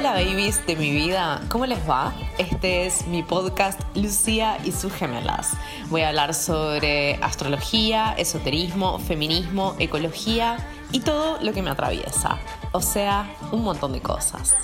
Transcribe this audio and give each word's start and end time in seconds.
Hola 0.00 0.12
babies 0.12 0.66
de 0.66 0.76
mi 0.76 0.92
vida, 0.92 1.42
¿cómo 1.50 1.66
les 1.66 1.78
va? 1.86 2.14
Este 2.38 2.86
es 2.86 3.06
mi 3.06 3.22
podcast 3.22 3.78
Lucía 3.94 4.56
y 4.64 4.72
sus 4.72 4.90
gemelas. 4.94 5.52
Voy 5.90 6.00
a 6.00 6.08
hablar 6.08 6.32
sobre 6.32 7.16
astrología, 7.16 8.14
esoterismo, 8.16 8.98
feminismo, 8.98 9.76
ecología 9.78 10.56
y 10.90 11.00
todo 11.00 11.38
lo 11.42 11.52
que 11.52 11.60
me 11.60 11.68
atraviesa. 11.68 12.38
O 12.72 12.80
sea, 12.80 13.30
un 13.52 13.62
montón 13.62 13.92
de 13.92 14.00
cosas. 14.00 14.56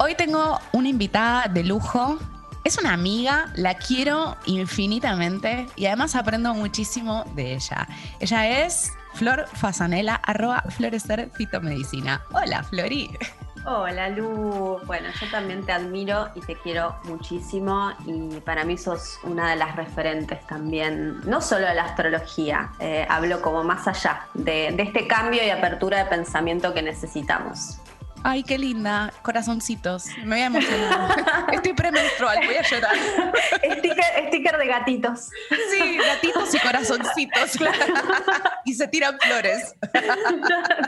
Hoy 0.00 0.16
tengo 0.16 0.58
una 0.72 0.88
invitada 0.88 1.46
de 1.46 1.62
lujo. 1.62 2.18
Es 2.64 2.76
una 2.76 2.92
amiga, 2.92 3.52
la 3.54 3.74
quiero 3.74 4.36
infinitamente 4.46 5.68
y 5.76 5.86
además 5.86 6.16
aprendo 6.16 6.54
muchísimo 6.54 7.24
de 7.36 7.54
ella. 7.54 7.86
Ella 8.18 8.64
es 8.64 8.90
Flor 9.12 9.46
Fasanela, 9.52 10.16
arroba 10.16 10.64
florecer 10.70 11.30
fitomedicina. 11.36 12.24
Hola, 12.32 12.64
Flori. 12.64 13.16
Hola 13.66 14.10
Lu, 14.10 14.78
bueno, 14.84 15.08
yo 15.18 15.30
también 15.30 15.64
te 15.64 15.72
admiro 15.72 16.28
y 16.34 16.40
te 16.40 16.54
quiero 16.54 16.98
muchísimo 17.04 17.92
y 18.04 18.38
para 18.40 18.62
mí 18.62 18.76
sos 18.76 19.18
una 19.22 19.48
de 19.48 19.56
las 19.56 19.74
referentes 19.74 20.46
también, 20.46 21.20
no 21.22 21.40
solo 21.40 21.66
de 21.66 21.74
la 21.74 21.84
astrología, 21.84 22.72
eh, 22.78 23.06
hablo 23.08 23.40
como 23.40 23.64
más 23.64 23.88
allá 23.88 24.26
de, 24.34 24.66
este 24.66 25.06
cambio 25.06 25.42
y 25.42 25.48
apertura 25.48 26.04
de 26.04 26.10
pensamiento 26.10 26.74
que 26.74 26.82
necesitamos. 26.82 27.78
Ay, 28.22 28.42
qué 28.42 28.58
linda, 28.58 29.10
corazoncitos, 29.22 30.08
me 30.24 30.36
voy 30.36 30.40
a 30.40 30.46
emocionar. 30.46 31.24
Estoy 31.52 31.72
premenstrual, 31.72 32.40
voy 32.44 32.56
a 32.56 32.62
llorar. 32.62 32.96
Sticker, 33.78 34.28
sticker 34.28 34.58
de 34.58 34.66
gatitos. 34.66 35.30
Sí, 35.70 35.96
gatitos 35.96 36.54
y 36.54 36.58
corazoncitos. 36.58 37.58
y 38.66 38.74
se 38.74 38.88
tiran 38.88 39.18
flores. 39.20 39.74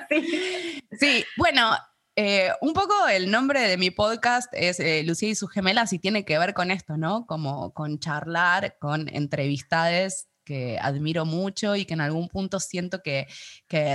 Sí. 0.08 0.82
sí, 1.00 1.24
bueno, 1.36 1.76
eh, 2.16 2.50
un 2.60 2.72
poco 2.72 2.94
el 3.08 3.30
nombre 3.30 3.60
de 3.60 3.76
mi 3.76 3.90
podcast 3.90 4.52
es 4.52 4.80
eh, 4.80 5.02
Lucía 5.04 5.28
y 5.28 5.34
sus 5.34 5.50
gemelas 5.50 5.92
y 5.92 5.98
tiene 5.98 6.24
que 6.24 6.38
ver 6.38 6.54
con 6.54 6.70
esto, 6.70 6.96
¿no? 6.96 7.26
Como 7.26 7.72
con 7.74 7.98
charlar 7.98 8.76
con 8.78 9.08
entrevistades 9.08 10.28
que 10.46 10.78
admiro 10.80 11.26
mucho 11.26 11.76
y 11.76 11.84
que 11.84 11.92
en 11.92 12.00
algún 12.00 12.28
punto 12.28 12.60
siento 12.60 13.02
que, 13.02 13.26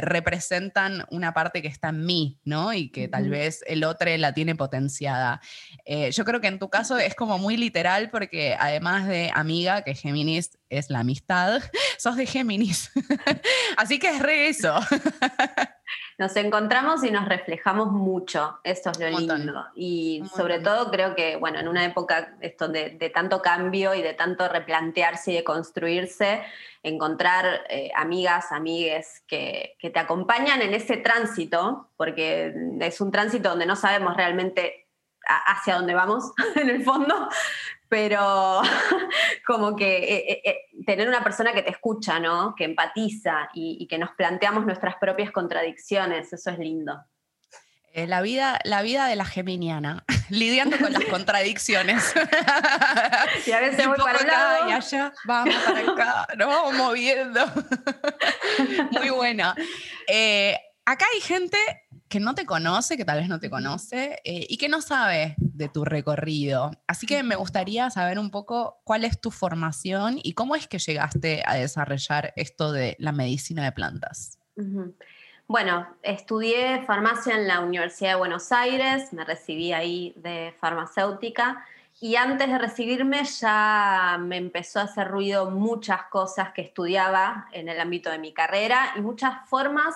representan 0.01 1.05
una 1.09 1.33
parte 1.33 1.61
que 1.61 1.69
está 1.69 1.89
en 1.89 2.05
mí, 2.05 2.39
¿no? 2.43 2.73
Y 2.73 2.89
que 2.89 3.07
tal 3.07 3.29
vez 3.29 3.63
el 3.65 3.83
otro 3.83 4.15
la 4.17 4.33
tiene 4.33 4.53
potenciada. 4.53 5.41
Eh, 5.85 6.11
yo 6.11 6.25
creo 6.25 6.41
que 6.41 6.47
en 6.47 6.59
tu 6.59 6.69
caso 6.69 6.97
es 6.97 7.15
como 7.15 7.39
muy 7.39 7.55
literal 7.55 8.11
porque 8.11 8.55
además 8.59 9.07
de 9.07 9.31
amiga, 9.33 9.83
que 9.83 9.95
Géminis 9.95 10.59
es 10.69 10.89
la 10.89 10.99
amistad, 10.99 11.61
sos 11.97 12.17
de 12.17 12.25
Géminis. 12.25 12.91
Así 13.77 13.97
que 13.97 14.09
es 14.09 14.19
re 14.19 14.49
eso. 14.49 14.75
nos 16.21 16.35
encontramos 16.35 17.03
y 17.03 17.09
nos 17.09 17.27
reflejamos 17.27 17.91
mucho, 17.91 18.59
esto 18.63 18.91
es 18.91 18.99
lo 18.99 19.09
lindo. 19.09 19.65
Y 19.73 20.23
sobre 20.35 20.59
todo 20.59 20.91
creo 20.91 21.15
que, 21.15 21.35
bueno, 21.35 21.59
en 21.59 21.67
una 21.67 21.83
época 21.83 22.35
esto 22.41 22.67
de, 22.67 22.91
tanto 23.11 23.41
cambio 23.41 23.95
y 23.95 24.03
de 24.03 24.13
tanto 24.13 24.47
replantearse 24.47 25.31
y 25.31 25.35
de 25.37 25.43
construirse, 25.43 26.43
encontrar 26.83 27.61
eh, 27.69 27.89
amigas, 27.95 28.51
amigues 28.51 29.23
que, 29.25 29.75
que 29.79 29.89
te 29.89 29.97
acompañan 29.97 30.61
en 30.61 30.75
ese 30.75 30.97
tránsito, 30.97 31.89
porque 31.97 32.53
es 32.79 33.01
un 33.01 33.09
tránsito 33.09 33.49
donde 33.49 33.65
no 33.65 33.75
sabemos 33.75 34.15
realmente 34.15 34.87
hacia 35.25 35.75
dónde 35.75 35.95
vamos, 35.95 36.33
en 36.55 36.69
el 36.69 36.83
fondo, 36.83 37.29
pero 37.91 38.61
como 39.45 39.75
que 39.75 39.97
eh, 39.97 40.31
eh, 40.31 40.41
eh, 40.45 40.57
tener 40.85 41.07
una 41.07 41.23
persona 41.23 41.53
que 41.53 41.61
te 41.61 41.71
escucha, 41.71 42.19
¿no? 42.19 42.55
Que 42.55 42.65
empatiza 42.65 43.49
y, 43.53 43.87
que 43.87 43.97
nos 43.97 44.11
planteamos 44.11 44.65
nuestras 44.65 44.95
propias 44.95 45.31
contradicciones, 45.31 46.31
eso 46.33 46.49
es 46.49 46.59
lindo. 46.59 47.03
la, 47.93 48.21
vida, 48.21 48.59
la 48.63 48.81
vida 48.81 49.07
de 49.07 49.15
la 49.15 49.25
geminiana, 49.25 50.03
lidiando 50.29 50.77
con 50.77 50.93
las 50.93 51.03
contradicciones. 51.09 52.13
y 53.45 53.51
a 53.51 53.59
veces 53.59 53.87
voy 53.87 53.97
para 53.97 54.19
acá 54.19 54.69
y 54.69 54.71
allá, 54.71 55.13
vamos 55.25 55.55
para 55.55 55.91
acá, 55.91 56.27
nos 56.37 56.47
vamos 56.47 56.73
moviendo. 56.75 57.45
Muy 58.91 59.09
buena. 59.09 59.55
acá 60.85 61.05
hay 61.13 61.21
gente 61.21 61.57
que 62.11 62.19
no 62.19 62.35
te 62.35 62.45
conoce, 62.45 62.97
que 62.97 63.05
tal 63.05 63.19
vez 63.19 63.29
no 63.29 63.39
te 63.39 63.49
conoce 63.49 64.19
eh, 64.25 64.45
y 64.49 64.57
que 64.57 64.67
no 64.67 64.81
sabe 64.81 65.35
de 65.37 65.69
tu 65.69 65.85
recorrido. 65.85 66.69
Así 66.85 67.07
que 67.07 67.23
me 67.23 67.37
gustaría 67.37 67.89
saber 67.89 68.19
un 68.19 68.29
poco 68.29 68.81
cuál 68.83 69.05
es 69.05 69.19
tu 69.19 69.31
formación 69.31 70.19
y 70.21 70.33
cómo 70.33 70.55
es 70.55 70.67
que 70.67 70.77
llegaste 70.77 71.41
a 71.47 71.55
desarrollar 71.55 72.33
esto 72.35 72.73
de 72.73 72.97
la 72.99 73.13
medicina 73.13 73.63
de 73.63 73.71
plantas. 73.71 74.37
Bueno, 75.47 75.87
estudié 76.03 76.83
farmacia 76.85 77.35
en 77.35 77.47
la 77.47 77.61
Universidad 77.61 78.11
de 78.11 78.15
Buenos 78.15 78.51
Aires, 78.51 79.13
me 79.13 79.23
recibí 79.23 79.71
ahí 79.71 80.13
de 80.17 80.53
farmacéutica 80.59 81.65
y 82.01 82.17
antes 82.17 82.49
de 82.49 82.57
recibirme 82.57 83.23
ya 83.23 84.17
me 84.19 84.35
empezó 84.35 84.81
a 84.81 84.83
hacer 84.83 85.07
ruido 85.07 85.49
muchas 85.49 86.03
cosas 86.09 86.51
que 86.51 86.61
estudiaba 86.61 87.47
en 87.53 87.69
el 87.69 87.79
ámbito 87.79 88.09
de 88.09 88.19
mi 88.19 88.33
carrera 88.33 88.91
y 88.97 89.01
muchas 89.01 89.47
formas 89.47 89.95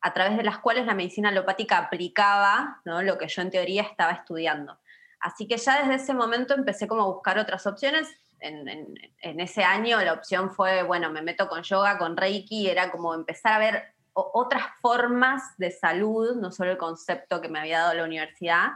a 0.00 0.12
través 0.12 0.36
de 0.36 0.42
las 0.42 0.58
cuales 0.58 0.86
la 0.86 0.94
medicina 0.94 1.30
alopática 1.30 1.78
aplicaba 1.78 2.80
lo 2.84 3.18
que 3.18 3.28
yo 3.28 3.42
en 3.42 3.50
teoría 3.50 3.82
estaba 3.82 4.12
estudiando. 4.12 4.78
Así 5.20 5.48
que 5.48 5.56
ya 5.56 5.80
desde 5.80 5.94
ese 5.94 6.14
momento 6.14 6.54
empecé 6.54 6.86
como 6.86 7.02
a 7.02 7.06
buscar 7.06 7.38
otras 7.38 7.66
opciones. 7.66 8.08
En, 8.38 8.94
ese 9.40 9.64
año 9.64 10.00
la 10.02 10.12
opción 10.12 10.50
fue, 10.50 10.82
bueno, 10.82 11.10
me 11.10 11.22
meto 11.22 11.48
con 11.48 11.62
yoga, 11.62 11.98
con 11.98 12.16
reiki, 12.16 12.68
era 12.68 12.90
como 12.90 13.14
empezar 13.14 13.54
a 13.54 13.58
ver 13.58 13.94
otras 14.12 14.64
formas 14.80 15.42
de 15.58 15.70
salud, 15.70 16.36
no 16.36 16.50
solo 16.50 16.70
el 16.70 16.78
concepto 16.78 17.40
que 17.40 17.48
me 17.48 17.58
había 17.58 17.80
dado 17.80 17.94
la 17.94 18.04
universidad. 18.04 18.72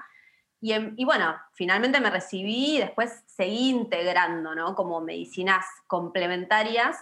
Y, 0.60 0.74
y, 0.74 1.04
bueno, 1.04 1.36
finalmente 1.52 2.00
me 2.00 2.10
recibí 2.10 2.76
y 2.76 2.80
después 2.80 3.22
seguí 3.26 3.70
integrando, 3.70 4.54
¿no? 4.54 4.74
Como 4.74 5.00
medicinas 5.00 5.64
complementarias 5.86 6.98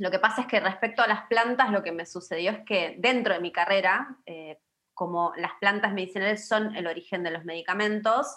lo 0.00 0.10
que 0.10 0.18
pasa 0.18 0.40
es 0.40 0.46
que 0.46 0.60
respecto 0.60 1.02
a 1.02 1.06
las 1.06 1.26
plantas, 1.26 1.70
lo 1.70 1.82
que 1.82 1.92
me 1.92 2.06
sucedió 2.06 2.52
es 2.52 2.60
que 2.64 2.96
dentro 2.98 3.34
de 3.34 3.40
mi 3.40 3.52
carrera, 3.52 4.16
eh, 4.24 4.58
como 4.94 5.34
las 5.36 5.52
plantas 5.60 5.92
medicinales 5.92 6.48
son 6.48 6.74
el 6.74 6.86
origen 6.86 7.22
de 7.22 7.30
los 7.30 7.44
medicamentos, 7.44 8.34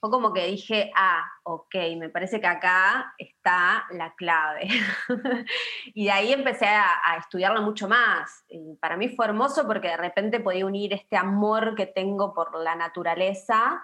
fue 0.00 0.10
como 0.10 0.32
que 0.32 0.46
dije, 0.46 0.90
ah, 0.96 1.30
ok, 1.42 1.74
me 1.98 2.08
parece 2.08 2.40
que 2.40 2.46
acá 2.46 3.14
está 3.18 3.86
la 3.90 4.14
clave. 4.14 4.68
y 5.94 6.06
de 6.06 6.10
ahí 6.10 6.32
empecé 6.32 6.66
a, 6.66 6.86
a, 7.04 7.18
estudiarlo 7.18 7.60
mucho 7.60 7.86
más. 7.86 8.44
Y 8.48 8.76
para 8.76 8.96
mí 8.96 9.10
fue 9.10 9.26
hermoso 9.26 9.66
porque 9.66 9.88
de 9.88 9.96
repente 9.98 10.40
podía 10.40 10.64
unir 10.64 10.94
este 10.94 11.18
amor 11.18 11.74
que 11.74 11.84
tengo 11.84 12.32
por 12.32 12.58
la 12.58 12.76
naturaleza 12.76 13.82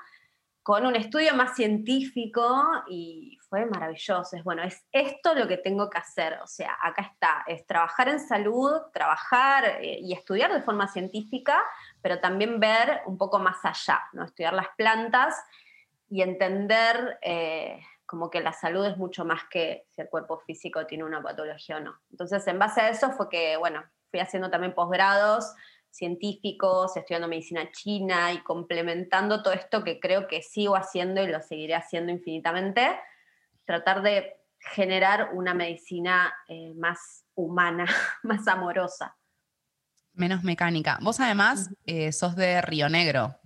con 0.64 0.86
un 0.86 0.96
estudio 0.96 1.34
más 1.34 1.54
científico 1.54 2.42
y 2.88 3.38
fue 3.50 3.66
maravilloso. 3.66 4.34
Es 4.34 4.42
bueno, 4.42 4.62
es 4.62 4.82
esto 4.92 5.34
lo 5.34 5.46
que 5.46 5.58
tengo 5.58 5.90
que 5.90 5.98
hacer. 5.98 6.38
O 6.42 6.46
sea, 6.46 6.78
acá 6.82 7.02
está, 7.02 7.44
es 7.46 7.66
trabajar 7.66 8.08
en 8.08 8.18
salud, 8.18 8.80
trabajar 8.90 9.66
eh, 9.82 9.98
y 10.00 10.14
estudiar 10.14 10.54
de 10.54 10.62
forma 10.62 10.88
científica, 10.88 11.62
pero 12.00 12.18
también 12.18 12.60
ver 12.60 13.02
un 13.04 13.18
poco 13.18 13.38
más 13.38 13.62
allá, 13.62 14.00
¿no? 14.14 14.24
Estudiar 14.24 14.54
las 14.54 14.68
plantas 14.74 15.36
y 16.08 16.22
entender 16.22 17.18
eh, 17.20 17.78
como 18.06 18.30
que 18.30 18.40
la 18.40 18.54
salud 18.54 18.86
es 18.86 18.96
mucho 18.96 19.26
más 19.26 19.42
que 19.50 19.84
si 19.90 20.00
el 20.00 20.08
cuerpo 20.08 20.38
físico 20.46 20.86
tiene 20.86 21.04
una 21.04 21.22
patología 21.22 21.76
o 21.76 21.80
no. 21.80 22.00
Entonces, 22.10 22.46
en 22.46 22.58
base 22.58 22.80
a 22.80 22.88
eso 22.88 23.10
fue 23.10 23.28
que, 23.28 23.58
bueno, 23.58 23.84
fui 24.10 24.18
haciendo 24.18 24.48
también 24.48 24.74
posgrados 24.74 25.54
científicos, 25.94 26.96
estudiando 26.96 27.28
medicina 27.28 27.70
china 27.70 28.32
y 28.32 28.38
complementando 28.42 29.42
todo 29.42 29.54
esto 29.54 29.84
que 29.84 30.00
creo 30.00 30.26
que 30.26 30.42
sigo 30.42 30.74
haciendo 30.74 31.22
y 31.22 31.28
lo 31.28 31.40
seguiré 31.40 31.74
haciendo 31.74 32.10
infinitamente, 32.10 32.98
tratar 33.64 34.02
de 34.02 34.36
generar 34.58 35.30
una 35.34 35.54
medicina 35.54 36.34
eh, 36.48 36.72
más 36.76 37.24
humana, 37.34 37.86
más 38.24 38.46
amorosa. 38.48 39.16
Menos 40.12 40.42
mecánica. 40.42 40.98
Vos 41.00 41.20
además 41.20 41.70
eh, 41.86 42.12
sos 42.12 42.36
de 42.36 42.60
Río 42.62 42.88
Negro. 42.88 43.36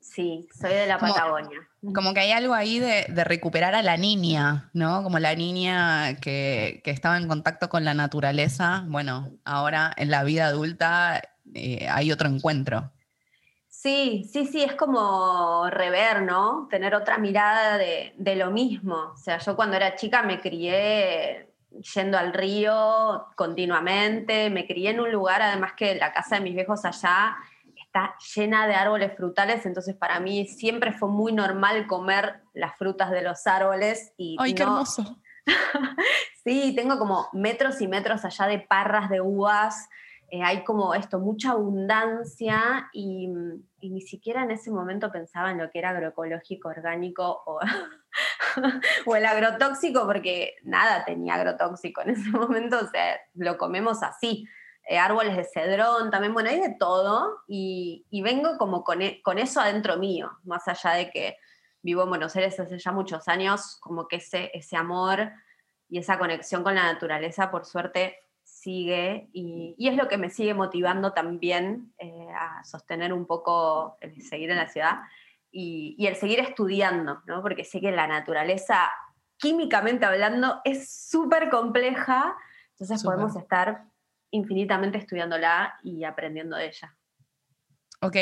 Sí, 0.00 0.48
soy 0.58 0.72
de 0.72 0.86
la 0.86 0.98
Patagonia. 0.98 1.60
Como 1.94 2.12
que 2.12 2.20
hay 2.20 2.32
algo 2.32 2.54
ahí 2.54 2.80
de, 2.80 3.06
recuperar 3.24 3.74
a 3.74 3.82
la 3.82 3.96
niña, 3.96 4.70
¿no? 4.72 5.02
Como 5.04 5.20
la 5.20 5.34
niña 5.36 6.16
que, 6.20 6.80
que, 6.84 6.90
estaba 6.90 7.16
en 7.16 7.28
contacto 7.28 7.68
con 7.68 7.84
la 7.84 7.94
naturaleza. 7.94 8.84
Bueno, 8.88 9.30
ahora 9.44 9.92
en 9.96 10.10
la 10.10 10.24
vida 10.24 10.46
adulta 10.46 11.22
eh, 11.54 11.86
hay 11.88 12.12
otro 12.12 12.28
encuentro. 12.28 12.90
Sí, 13.68 14.28
sí, 14.30 14.46
sí, 14.46 14.62
es 14.62 14.74
como 14.74 15.68
rever, 15.70 16.22
¿no? 16.22 16.68
Tener 16.70 16.94
otra 16.94 17.18
mirada 17.18 17.78
de, 17.78 18.36
lo 18.36 18.50
mismo. 18.50 19.12
O 19.14 19.16
sea, 19.16 19.38
yo 19.38 19.56
cuando 19.56 19.76
era 19.76 19.96
chica 19.96 20.22
me 20.22 20.40
crié 20.40 21.48
yendo 21.94 22.18
al 22.18 22.34
río 22.34 23.26
continuamente, 23.34 24.50
me 24.50 24.66
crié 24.66 24.90
en 24.90 25.00
un 25.00 25.10
lugar, 25.10 25.40
además 25.40 25.72
que 25.72 25.94
la 25.94 26.12
casa 26.12 26.36
de 26.36 26.42
mis 26.42 26.54
viejos 26.54 26.84
allá 26.84 27.34
está 27.74 28.14
llena 28.36 28.66
de 28.66 28.74
árboles 28.74 29.16
frutales, 29.16 29.64
entonces 29.64 29.96
para 29.96 30.20
mí 30.20 30.46
siempre 30.46 30.92
fue 30.92 31.08
muy 31.08 31.32
normal 31.32 31.86
comer 31.86 32.42
las 32.52 32.76
frutas 32.76 33.10
de 33.10 33.22
los 33.22 33.46
árboles. 33.46 34.12
Y 34.18 34.36
¡Ay, 34.38 34.54
qué 34.54 34.62
hermoso! 34.62 35.18
sí, 36.44 36.74
tengo 36.76 36.98
como 36.98 37.28
metros 37.32 37.80
y 37.80 37.88
metros 37.88 38.24
allá 38.24 38.46
de 38.46 38.60
parras 38.60 39.08
de 39.10 39.20
uvas 39.22 39.88
eh, 40.32 40.42
hay 40.42 40.64
como 40.64 40.94
esto, 40.94 41.18
mucha 41.18 41.50
abundancia 41.50 42.88
y, 42.94 43.28
ni 43.82 44.00
siquiera 44.00 44.44
en 44.44 44.50
ese 44.50 44.70
momento 44.70 45.12
pensaba 45.12 45.50
en 45.50 45.58
lo 45.58 45.70
que 45.70 45.78
era 45.78 45.90
agroecológico, 45.90 46.70
orgánico 46.70 47.42
o, 47.44 47.60
el 49.14 49.26
agrotóxico, 49.26 50.06
porque 50.06 50.54
nada 50.62 51.04
tenía 51.04 51.34
agrotóxico 51.34 52.00
en 52.00 52.10
ese 52.10 52.30
momento, 52.30 52.78
o 52.78 52.88
sea, 52.88 53.20
lo 53.34 53.58
comemos 53.58 54.02
así. 54.02 54.46
Eh, 54.88 54.96
árboles 54.96 55.36
de 55.36 55.44
cedrón, 55.44 56.10
también, 56.10 56.32
bueno, 56.32 56.48
hay 56.48 56.60
de 56.60 56.76
todo, 56.78 57.42
y, 57.46 58.06
vengo 58.24 58.56
como 58.56 58.84
con, 58.84 59.02
e, 59.02 59.20
con, 59.20 59.38
eso 59.38 59.60
adentro 59.60 59.98
mío, 59.98 60.30
más 60.44 60.66
allá 60.66 60.92
de 60.92 61.10
que 61.10 61.36
vivo 61.82 62.04
en 62.04 62.08
Buenos 62.08 62.34
Aires 62.36 62.58
hace 62.58 62.78
ya 62.78 62.90
muchos 62.90 63.28
años, 63.28 63.76
como 63.80 64.08
que 64.08 64.16
ese, 64.16 64.50
ese 64.54 64.78
amor 64.78 65.30
y 65.90 65.98
esa 65.98 66.18
conexión 66.18 66.62
con 66.62 66.74
la 66.74 66.90
naturaleza, 66.90 67.50
por 67.50 67.66
suerte, 67.66 68.21
sigue 68.62 69.28
y, 69.32 69.74
es 69.78 69.96
lo 69.96 70.08
que 70.08 70.18
me 70.18 70.30
sigue 70.30 70.54
motivando 70.54 71.12
también 71.12 71.92
eh, 71.98 72.28
a 72.36 72.62
sostener 72.64 73.12
un 73.12 73.26
poco 73.26 73.96
el 74.00 74.22
seguir 74.22 74.50
en 74.50 74.56
la 74.56 74.68
ciudad 74.68 75.00
y, 75.50 76.06
el 76.06 76.16
seguir 76.16 76.38
estudiando, 76.40 77.22
¿no? 77.26 77.42
porque 77.42 77.64
sé 77.64 77.80
que 77.80 77.90
la 77.90 78.06
naturaleza, 78.06 78.90
químicamente 79.36 80.06
hablando, 80.06 80.60
es 80.64 80.90
súper 80.90 81.50
compleja, 81.50 82.36
entonces 82.70 83.02
podemos 83.02 83.36
estar 83.36 83.84
infinitamente 84.30 84.98
estudiándola 84.98 85.74
y 85.82 86.04
aprendiendo 86.04 86.56
de 86.56 86.68
ella. 86.68 86.96
Ok, 88.00 88.16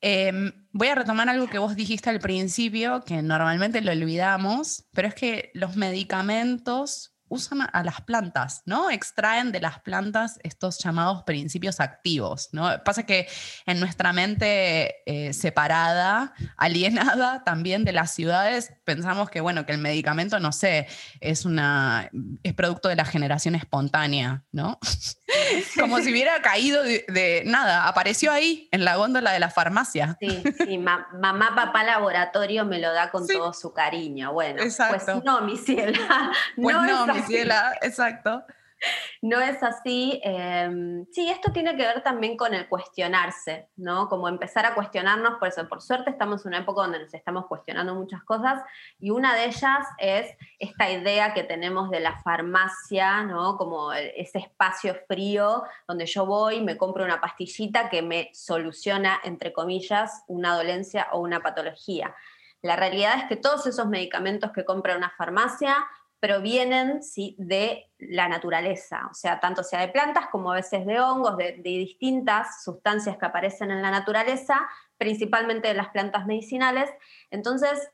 em, 0.00 0.52
voy 0.70 0.88
a 0.88 0.94
retomar 0.94 1.28
algo 1.28 1.48
que 1.48 1.58
vos 1.58 1.74
dijiste 1.74 2.10
al 2.10 2.20
principio, 2.20 3.02
que 3.04 3.22
normalmente 3.22 3.80
lo 3.80 3.90
olvidamos, 3.90 4.86
pero 4.92 5.08
es 5.08 5.14
que 5.14 5.50
los 5.54 5.76
medicamentos 5.76 7.09
usan 7.30 7.66
a 7.72 7.82
las 7.84 8.02
plantas, 8.02 8.62
¿no? 8.66 8.90
Extraen 8.90 9.52
de 9.52 9.60
las 9.60 9.78
plantas 9.80 10.38
estos 10.42 10.78
llamados 10.78 11.22
principios 11.22 11.80
activos, 11.80 12.50
¿no? 12.52 12.68
Pasa 12.84 13.04
que 13.04 13.28
en 13.66 13.80
nuestra 13.80 14.12
mente 14.12 14.96
eh, 15.06 15.32
separada, 15.32 16.34
alienada 16.56 17.42
también 17.44 17.84
de 17.84 17.92
las 17.92 18.10
ciudades, 18.12 18.72
pensamos 18.84 19.30
que, 19.30 19.40
bueno, 19.40 19.64
que 19.64 19.72
el 19.72 19.78
medicamento, 19.78 20.40
no 20.40 20.52
sé, 20.52 20.88
es 21.20 21.44
una, 21.44 22.10
es 22.42 22.52
producto 22.54 22.88
de 22.88 22.96
la 22.96 23.04
generación 23.04 23.54
espontánea, 23.54 24.44
¿no? 24.52 24.78
Como 25.78 25.98
si 26.00 26.10
hubiera 26.10 26.40
caído 26.42 26.82
de, 26.82 27.42
nada, 27.46 27.86
apareció 27.86 28.32
ahí, 28.32 28.68
en 28.70 28.84
la 28.84 28.96
góndola 28.96 29.32
de 29.32 29.40
la 29.40 29.50
farmacia. 29.50 30.16
Sí, 30.20 30.42
sí, 30.64 30.78
mamá, 30.78 31.54
papá, 31.54 31.84
laboratorio 31.84 32.64
me 32.64 32.78
lo 32.78 32.92
da 32.92 33.10
con 33.10 33.26
todo 33.26 33.52
su 33.52 33.72
cariño. 33.72 34.32
Bueno, 34.32 34.62
pues 34.62 35.24
no, 35.24 35.40
mi 35.42 35.56
ciela. 35.56 35.98
Pues 36.56 36.76
no, 36.76 37.06
mi 37.06 37.20
ciela, 37.22 37.78
exacto. 37.82 38.44
No 39.22 39.40
es 39.40 39.62
así. 39.62 40.20
Em, 40.24 41.04
sí, 41.12 41.28
esto 41.28 41.52
tiene 41.52 41.76
que 41.76 41.82
ver 41.82 42.02
también 42.02 42.36
con 42.36 42.54
el 42.54 42.68
cuestionarse, 42.68 43.68
¿no? 43.76 44.08
Como 44.08 44.28
empezar 44.28 44.64
a 44.66 44.74
cuestionarnos, 44.74 45.38
por 45.38 45.48
eso, 45.48 45.68
por 45.68 45.82
suerte 45.82 46.10
estamos 46.10 46.44
en 46.44 46.48
una 46.48 46.58
época 46.58 46.82
donde 46.82 47.00
nos 47.00 47.12
estamos 47.12 47.46
cuestionando 47.46 47.94
muchas 47.94 48.22
cosas 48.24 48.62
y 48.98 49.10
una 49.10 49.34
de 49.34 49.46
ellas 49.46 49.86
es 49.98 50.36
esta 50.58 50.90
idea 50.90 51.34
que 51.34 51.42
tenemos 51.42 51.90
de 51.90 52.00
la 52.00 52.18
farmacia, 52.22 53.22
¿no? 53.24 53.56
Como 53.56 53.92
ese 53.92 54.38
espacio 54.38 54.96
frío 55.06 55.64
donde 55.86 56.06
yo 56.06 56.24
voy, 56.26 56.60
me 56.62 56.76
compro 56.76 57.04
una 57.04 57.20
pastillita 57.20 57.90
que 57.90 58.02
me 58.02 58.30
soluciona, 58.32 59.20
entre 59.24 59.52
comillas, 59.52 60.24
una 60.28 60.54
dolencia 60.56 61.08
o 61.12 61.20
una 61.20 61.40
patología. 61.40 62.14
La 62.62 62.76
realidad 62.76 63.18
es 63.18 63.24
que 63.24 63.36
todos 63.36 63.66
esos 63.66 63.86
medicamentos 63.86 64.52
que 64.52 64.64
compra 64.64 64.96
una 64.96 65.10
farmacia 65.10 65.76
provienen 66.20 67.02
¿sí? 67.02 67.34
de 67.38 67.90
la 67.98 68.28
naturaleza, 68.28 69.08
o 69.10 69.14
sea, 69.14 69.40
tanto 69.40 69.62
sea 69.64 69.80
de 69.80 69.88
plantas 69.88 70.26
como 70.28 70.52
a 70.52 70.56
veces 70.56 70.84
de 70.84 71.00
hongos, 71.00 71.36
de, 71.38 71.52
distintas 71.62 72.62
sustancias 72.62 73.16
que 73.16 73.26
aparecen 73.26 73.70
en 73.70 73.82
la 73.82 73.90
naturaleza, 73.90 74.68
principalmente 74.98 75.68
de 75.68 75.74
las 75.74 75.88
plantas 75.88 76.26
medicinales. 76.26 76.90
Entonces, 77.30 77.90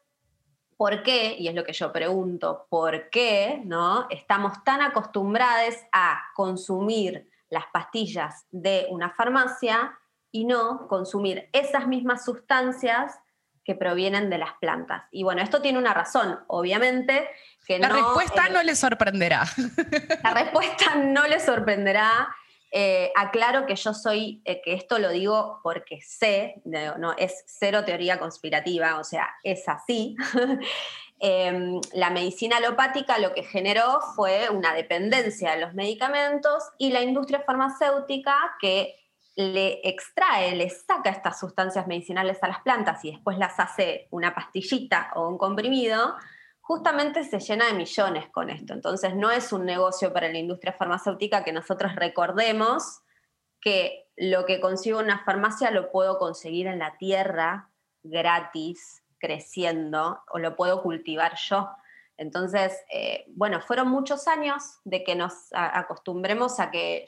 ¿por 0.77 1.05
qué? 1.05 1.37
Y 1.39 1.47
es 1.47 1.55
lo 1.55 1.65
que 1.65 1.73
yo 1.73 1.93
pregunto, 1.93 2.67
¿por 2.69 3.11
qué 3.11 3.63
no 3.65 4.09
estamos 4.11 4.65
tan 4.65 4.83
acostumbrados 4.83 5.77
a 5.93 6.21
consumir 6.35 7.31
las 7.49 7.67
pastillas 7.73 8.47
de 8.51 8.87
una 8.91 9.11
farmacia 9.11 9.97
y 10.33 10.45
no 10.45 10.89
consumir 10.89 11.49
esas 11.53 11.87
mismas 11.87 12.25
sustancias 12.25 13.21
que 13.67 13.75
provienen 13.75 14.31
de 14.31 14.39
las 14.39 14.53
plantas. 14.61 15.03
Y 15.11 15.25
bueno, 15.25 15.43
esto 15.43 15.61
tiene 15.61 15.79
una 15.79 15.93
razón, 15.93 16.39
obviamente, 16.47 17.29
que 17.67 17.81
la 17.81 17.89
respuesta 17.89 18.49
no 18.49 18.63
le 18.63 18.77
sorprenderá. 18.77 19.45
La 20.23 20.33
respuesta 20.33 20.95
no 20.95 21.27
le 21.27 21.41
sorprenderá. 21.41 22.29
Eh, 22.71 23.11
aclaro 23.17 23.67
que 23.67 23.75
yo 23.75 23.93
soy, 23.93 24.41
eh, 24.45 24.61
que 24.63 24.75
esto 24.75 24.99
lo 24.99 25.11
digo 25.11 25.61
porque 25.65 26.01
sé, 26.01 26.63
no, 26.65 27.15
es 27.17 27.45
cero 27.47 27.85
teoría 27.85 28.19
conspirativa, 28.19 28.99
o 29.01 29.05
sea, 29.05 29.29
es 29.43 29.69
así. 29.69 30.17
Em, 31.19 31.81
la 31.95 32.11
medicina 32.11 32.59
alopática 32.59 33.17
lo 33.17 33.33
que 33.33 33.43
generó 33.43 34.03
fue 34.15 34.51
una 34.51 34.75
dependencia 34.75 35.53
de 35.53 35.63
los 35.63 35.73
medicamentos 35.73 36.63
y 36.77 36.91
la 36.91 37.01
industria 37.01 37.41
farmacéutica 37.41 38.37
que 38.61 39.06
le 39.37 39.87
extrae, 39.87 40.57
le 40.57 40.71
saca 40.71 41.11
estas 41.11 41.39
sustancias 41.39 41.87
medicinales 41.87 42.43
a 42.43 42.49
las 42.49 42.61
plantas 42.61 43.05
y 43.05 43.13
después 43.13 43.39
las 43.39 43.61
hace 43.61 44.09
una 44.11 44.35
pastillita 44.35 45.13
o 45.15 45.29
un 45.29 45.37
comprimido, 45.37 46.15
justamente 46.63 47.23
se 47.23 47.39
llena 47.39 47.67
de 47.67 47.75
millones 47.75 48.29
con 48.31 48.49
esto. 48.49 48.73
Entonces 48.73 49.15
no 49.15 49.31
es 49.31 49.53
un 49.53 49.67
negocio 49.67 50.13
para 50.13 50.29
la 50.29 50.39
industria 50.39 50.73
farmacéutica 50.73 51.45
que 51.45 51.53
nosotros 51.53 51.95
recordemos 51.95 53.03
que 53.61 54.09
lo 54.17 54.47
que 54.47 54.61
consigo 54.61 55.01
en 55.01 55.07
una 55.07 55.25
farmacia 55.25 55.71
lo 55.71 55.93
puedo 55.93 56.19
conseguir 56.19 56.67
en 56.67 56.79
la 56.79 56.97
tierra 56.97 57.71
gratis, 58.03 59.03
creciendo, 59.19 60.23
o 60.31 60.39
lo 60.39 60.57
puedo 60.57 60.83
cultivar 60.83 61.37
yo. 61.37 61.69
Entonces, 62.19 62.73
eh, 62.91 63.25
bueno, 63.29 63.61
fueron 63.61 63.89
muchos 63.89 64.27
años 64.27 64.63
de 64.85 65.05
que 65.05 65.15
nos 65.15 65.49
acostumbremos 65.53 66.59
a 66.61 66.71
que 66.71 67.05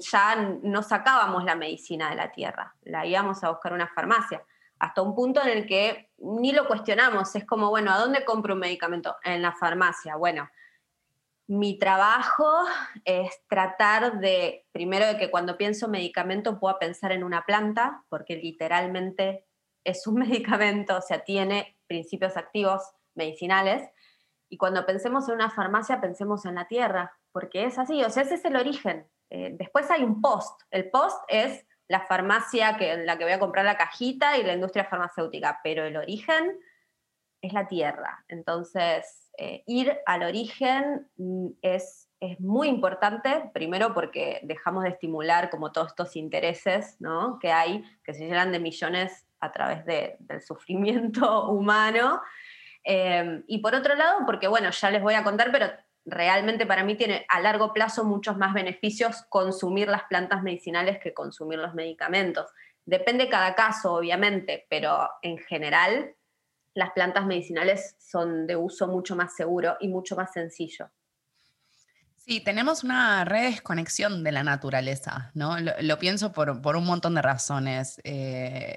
ya 0.00 0.36
no 0.62 0.82
sacábamos 0.82 1.44
la 1.44 1.54
medicina 1.54 2.10
de 2.10 2.16
la 2.16 2.32
tierra, 2.32 2.74
la 2.82 3.04
íbamos 3.04 3.44
a 3.44 3.50
buscar 3.50 3.72
una 3.74 3.88
farmacia, 3.88 4.42
hasta 4.78 5.02
un 5.02 5.14
punto 5.14 5.42
en 5.42 5.48
el 5.48 5.66
que 5.66 6.10
ni 6.18 6.52
lo 6.52 6.66
cuestionamos, 6.66 7.34
es 7.34 7.44
como, 7.44 7.68
bueno, 7.68 7.90
¿a 7.92 7.98
dónde 7.98 8.24
compro 8.24 8.54
un 8.54 8.60
medicamento? 8.60 9.16
En 9.22 9.42
la 9.42 9.52
farmacia. 9.52 10.16
Bueno, 10.16 10.48
mi 11.48 11.78
trabajo 11.78 12.64
es 13.04 13.42
tratar 13.48 14.20
de, 14.20 14.66
primero 14.72 15.06
de 15.06 15.18
que 15.18 15.30
cuando 15.30 15.56
pienso 15.56 15.88
medicamento 15.88 16.58
pueda 16.58 16.78
pensar 16.78 17.12
en 17.12 17.24
una 17.24 17.44
planta, 17.44 18.04
porque 18.08 18.36
literalmente 18.36 19.46
es 19.84 20.06
un 20.06 20.14
medicamento, 20.20 20.96
o 20.96 21.02
sea, 21.02 21.24
tiene 21.24 21.76
principios 21.86 22.36
activos 22.36 22.82
medicinales 23.14 23.90
y 24.48 24.56
cuando 24.56 24.86
pensemos 24.86 25.28
en 25.28 25.34
una 25.34 25.50
farmacia, 25.50 26.00
pensemos 26.00 26.44
en 26.44 26.54
la 26.54 26.66
tierra, 26.66 27.16
porque 27.32 27.64
es 27.64 27.78
así, 27.78 28.02
o 28.02 28.10
sea, 28.10 28.22
ese 28.22 28.34
es 28.34 28.44
el 28.44 28.56
origen. 28.56 29.06
Eh, 29.30 29.54
después 29.58 29.90
hay 29.90 30.02
un 30.02 30.20
post. 30.20 30.62
El 30.70 30.90
post 30.90 31.22
es 31.28 31.66
la 31.86 32.00
farmacia 32.06 32.76
que, 32.76 32.92
en 32.92 33.06
la 33.06 33.18
que 33.18 33.24
voy 33.24 33.32
a 33.32 33.38
comprar 33.38 33.64
la 33.64 33.76
cajita 33.76 34.36
y 34.36 34.42
la 34.42 34.54
industria 34.54 34.84
farmacéutica, 34.84 35.60
pero 35.62 35.84
el 35.84 35.96
origen 35.96 36.58
es 37.40 37.52
la 37.52 37.68
tierra. 37.68 38.24
Entonces, 38.28 39.30
eh, 39.38 39.62
ir 39.66 39.96
al 40.06 40.22
origen 40.22 41.08
mm, 41.16 41.48
es, 41.62 42.08
es, 42.20 42.40
muy 42.40 42.68
importante, 42.68 43.50
primero 43.54 43.94
porque 43.94 44.40
dejamos 44.42 44.84
de 44.84 44.90
estimular 44.90 45.50
como 45.50 45.72
todos 45.72 45.88
estos 45.88 46.16
intereses 46.16 46.96
¿no? 47.00 47.38
que 47.38 47.52
hay, 47.52 47.84
que 48.02 48.14
se 48.14 48.26
llenan 48.26 48.52
de 48.52 48.58
millones 48.58 49.26
a 49.40 49.52
través 49.52 49.84
del 49.84 50.42
sufrimiento 50.42 51.48
humano, 51.50 52.20
Em, 52.84 53.44
y 53.46 53.58
por 53.58 53.74
otro 53.74 53.94
lado, 53.94 54.20
porque 54.26 54.48
bueno, 54.48 54.70
ya 54.70 54.90
les 54.90 55.02
voy 55.02 55.14
a 55.14 55.24
contar, 55.24 55.50
pero 55.52 55.70
realmente 56.04 56.66
para 56.66 56.84
mí 56.84 56.94
tiene 56.96 57.26
a 57.28 57.40
largo 57.40 57.72
plazo 57.72 58.04
muchos 58.04 58.36
más 58.36 58.54
beneficios 58.54 59.24
consumir 59.28 59.88
las 59.88 60.04
plantas 60.04 60.42
medicinales 60.42 60.98
que 60.98 61.12
consumir 61.12 61.58
los 61.58 61.74
medicamentos. 61.74 62.50
Depende 62.84 63.28
cada 63.28 63.54
caso, 63.54 63.94
obviamente, 63.94 64.66
pero 64.70 65.10
en 65.22 65.38
general 65.38 66.14
las 66.74 66.92
plantas 66.92 67.26
medicinales 67.26 67.96
son 67.98 68.46
de 68.46 68.56
uso 68.56 68.88
mucho 68.88 69.16
más 69.16 69.34
seguro 69.34 69.76
y 69.80 69.88
mucho 69.88 70.16
más 70.16 70.32
sencillo. 70.32 70.90
Sí, 72.16 72.40
tenemos 72.40 72.84
una 72.84 73.24
redesconexión 73.24 74.22
de 74.22 74.32
la 74.32 74.42
naturaleza, 74.42 75.30
¿no? 75.34 75.56
Lo, 75.60 75.98
pienso 75.98 76.32
por, 76.32 76.50
un 76.50 76.84
montón 76.84 77.14
de 77.14 77.22
razones. 77.22 78.00
Eh, 78.04 78.76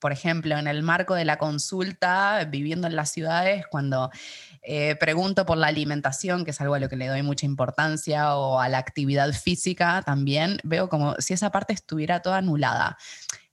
por 0.00 0.12
ejemplo, 0.12 0.56
en 0.58 0.66
el 0.66 0.82
marco 0.82 1.14
de 1.14 1.24
la 1.24 1.36
consulta, 1.38 2.44
viviendo 2.44 2.86
en 2.86 2.96
las 2.96 3.10
ciudades, 3.10 3.66
cuando 3.66 4.10
eh, 4.62 4.96
pregunto 4.96 5.46
por 5.46 5.58
la 5.58 5.68
alimentación, 5.68 6.44
que 6.44 6.50
es 6.50 6.60
algo 6.60 6.74
a 6.74 6.78
lo 6.78 6.88
que 6.88 6.96
le 6.96 7.06
doy 7.06 7.22
mucha 7.22 7.46
importancia, 7.46 8.34
o 8.36 8.58
a 8.58 8.68
la 8.68 8.78
actividad 8.78 9.32
física 9.32 10.02
también, 10.04 10.58
veo 10.64 10.88
como 10.88 11.14
si 11.18 11.34
esa 11.34 11.50
parte 11.50 11.72
estuviera 11.72 12.20
toda 12.20 12.38
anulada, 12.38 12.96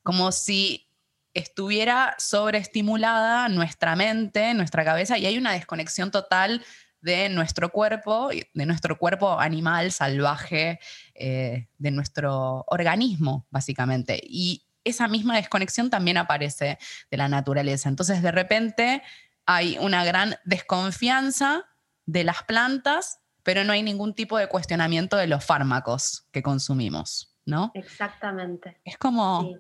como 0.04 0.32
si 0.32 0.88
estuviera 1.34 2.16
sobreestimulada 2.18 3.48
nuestra 3.50 3.96
mente, 3.96 4.54
nuestra 4.54 4.84
cabeza, 4.84 5.18
y 5.18 5.26
hay 5.26 5.38
una 5.38 5.54
desconexión 5.54 6.12
total 6.12 6.64
de 7.02 7.30
nuestro 7.30 7.70
cuerpo, 7.70 8.30
de 8.30 8.66
nuestro 8.66 8.98
cuerpo 8.98 9.40
animal, 9.40 9.92
salvaje, 9.92 10.80
eh, 11.14 11.68
de 11.78 11.92
nuestro 11.92 12.66
organismo, 12.68 13.46
básicamente. 13.50 14.20
Y 14.24 14.67
esa 14.88 15.08
misma 15.08 15.36
desconexión 15.36 15.90
también 15.90 16.18
aparece 16.18 16.78
de 17.10 17.18
la 17.18 17.28
naturaleza. 17.28 17.90
Entonces, 17.90 18.22
de 18.22 18.32
repente, 18.32 19.04
hay 19.46 19.78
una 19.80 20.04
gran 20.04 20.36
desconfianza 20.46 21.66
de 22.06 22.24
las 22.24 22.44
plantas, 22.44 23.20
pero 23.44 23.64
no 23.64 23.74
hay 23.74 23.84
ningún 23.84 24.14
tipo 24.14 24.38
de 24.38 24.48
cuestionamiento 24.48 25.18
de 25.18 25.28
los 25.28 25.46
fármacos 25.46 26.28
que 26.32 26.42
consumimos, 26.42 27.38
¿no? 27.46 27.72
Exactamente. 27.74 28.80
Es 28.84 28.98
como, 28.98 29.58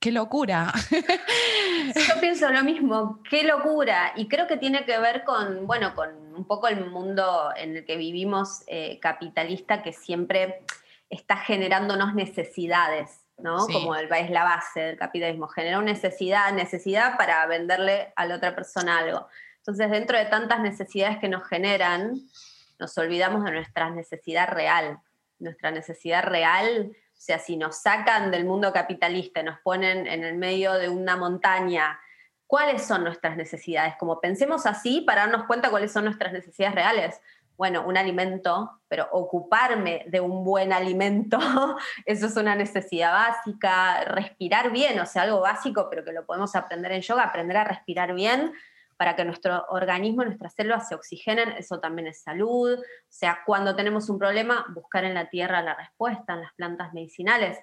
qué 0.00 0.10
locura. 0.10 0.72
Yo 0.90 2.20
pienso 2.20 2.50
lo 2.50 2.64
mismo, 2.64 3.22
qué 3.28 3.44
locura. 3.44 4.12
Y 4.16 4.26
creo 4.26 4.46
que 4.46 4.56
tiene 4.56 4.84
que 4.84 4.98
ver 4.98 5.24
con, 5.24 5.66
bueno, 5.66 5.94
con 5.94 6.08
un 6.34 6.44
poco 6.46 6.68
el 6.68 6.90
mundo 6.90 7.50
en 7.56 7.76
el 7.76 7.84
que 7.84 7.96
vivimos 7.96 8.62
eh, 8.66 8.98
capitalista 9.00 9.82
que 9.82 9.92
siempre 9.92 10.64
está 11.10 11.36
generándonos 11.36 12.14
necesidades, 12.14 13.19
¿no? 13.42 13.66
Como 13.66 13.94
el, 13.94 14.12
es 14.12 14.30
la 14.30 14.44
base 14.44 14.80
del 14.80 14.96
capitalismo, 14.96 15.48
genera 15.48 15.78
una 15.78 15.92
necesidad, 15.92 16.52
necesidad 16.52 17.16
para 17.16 17.46
venderle 17.46 18.12
a 18.16 18.26
la 18.26 18.36
otra 18.36 18.54
persona 18.54 18.98
algo. 18.98 19.26
Entonces, 19.58 19.90
dentro 19.90 20.18
de 20.18 20.26
tantas 20.26 20.60
necesidades 20.60 21.18
que 21.18 21.28
nos 21.28 21.46
generan, 21.46 22.20
nos 22.78 22.96
olvidamos 22.98 23.44
de 23.44 23.52
nuestra 23.52 23.90
necesidad 23.90 24.48
real. 24.48 24.98
Nuestra 25.38 25.70
necesidad 25.70 26.24
real, 26.24 26.92
o 26.92 27.20
sea, 27.20 27.38
si 27.38 27.56
nos 27.56 27.82
sacan 27.82 28.30
del 28.30 28.44
mundo 28.44 28.72
capitalista 28.72 29.40
y 29.40 29.44
nos 29.44 29.60
ponen 29.60 30.06
en 30.06 30.24
el 30.24 30.36
medio 30.36 30.74
de 30.74 30.88
una 30.88 31.16
montaña, 31.16 32.00
¿cuáles 32.46 32.86
son 32.86 33.04
nuestras 33.04 33.36
necesidades? 33.36 33.94
Como 33.98 34.20
pensemos 34.20 34.66
así 34.66 35.02
para 35.02 35.22
darnos 35.22 35.46
cuenta 35.46 35.70
cuáles 35.70 35.92
son 35.92 36.04
nuestras 36.04 36.32
necesidades 36.32 36.74
reales 36.74 37.20
bueno, 37.60 37.84
un 37.86 37.98
alimento, 37.98 38.80
pero 38.88 39.06
ocuparme 39.12 40.06
de 40.06 40.18
un 40.18 40.44
buen 40.44 40.72
alimento, 40.72 41.38
eso 42.06 42.24
es 42.24 42.36
una 42.38 42.54
necesidad 42.54 43.12
básica, 43.12 44.02
respirar 44.04 44.72
bien, 44.72 44.98
o 44.98 45.04
sea, 45.04 45.24
algo 45.24 45.40
básico, 45.40 45.88
pero 45.90 46.02
que 46.02 46.14
lo 46.14 46.24
podemos 46.24 46.56
aprender 46.56 46.92
en 46.92 47.02
yoga, 47.02 47.24
aprender 47.24 47.58
a 47.58 47.64
respirar 47.64 48.14
bien 48.14 48.54
para 48.96 49.14
que 49.14 49.26
nuestro 49.26 49.66
organismo, 49.68 50.24
nuestras 50.24 50.54
células 50.54 50.88
se 50.88 50.94
oxigenen, 50.94 51.50
eso 51.50 51.80
también 51.80 52.08
es 52.08 52.22
salud, 52.22 52.78
o 52.78 52.82
sea, 53.10 53.40
cuando 53.44 53.76
tenemos 53.76 54.08
un 54.08 54.18
problema, 54.18 54.64
buscar 54.74 55.04
en 55.04 55.12
la 55.12 55.28
tierra 55.28 55.60
la 55.60 55.74
respuesta, 55.74 56.32
en 56.32 56.40
las 56.40 56.54
plantas 56.54 56.94
medicinales. 56.94 57.58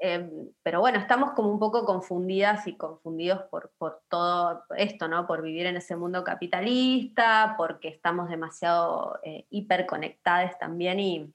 Em, 0.00 0.52
pero 0.62 0.80
bueno, 0.80 0.98
estamos 0.98 1.32
como 1.32 1.50
un 1.50 1.58
poco 1.58 1.84
confundidas 1.84 2.66
y 2.68 2.76
confundidos 2.76 3.42
por, 3.50 3.72
todo 4.08 4.64
esto, 4.76 5.08
¿no? 5.08 5.26
Por 5.26 5.42
vivir 5.42 5.66
en 5.66 5.76
ese 5.76 5.96
mundo 5.96 6.22
capitalista, 6.22 7.54
porque 7.58 7.88
estamos 7.88 8.28
demasiado 8.28 9.18
eh, 9.24 9.46
hiperconectados 9.50 10.56
también 10.58 11.00
y, 11.00 11.34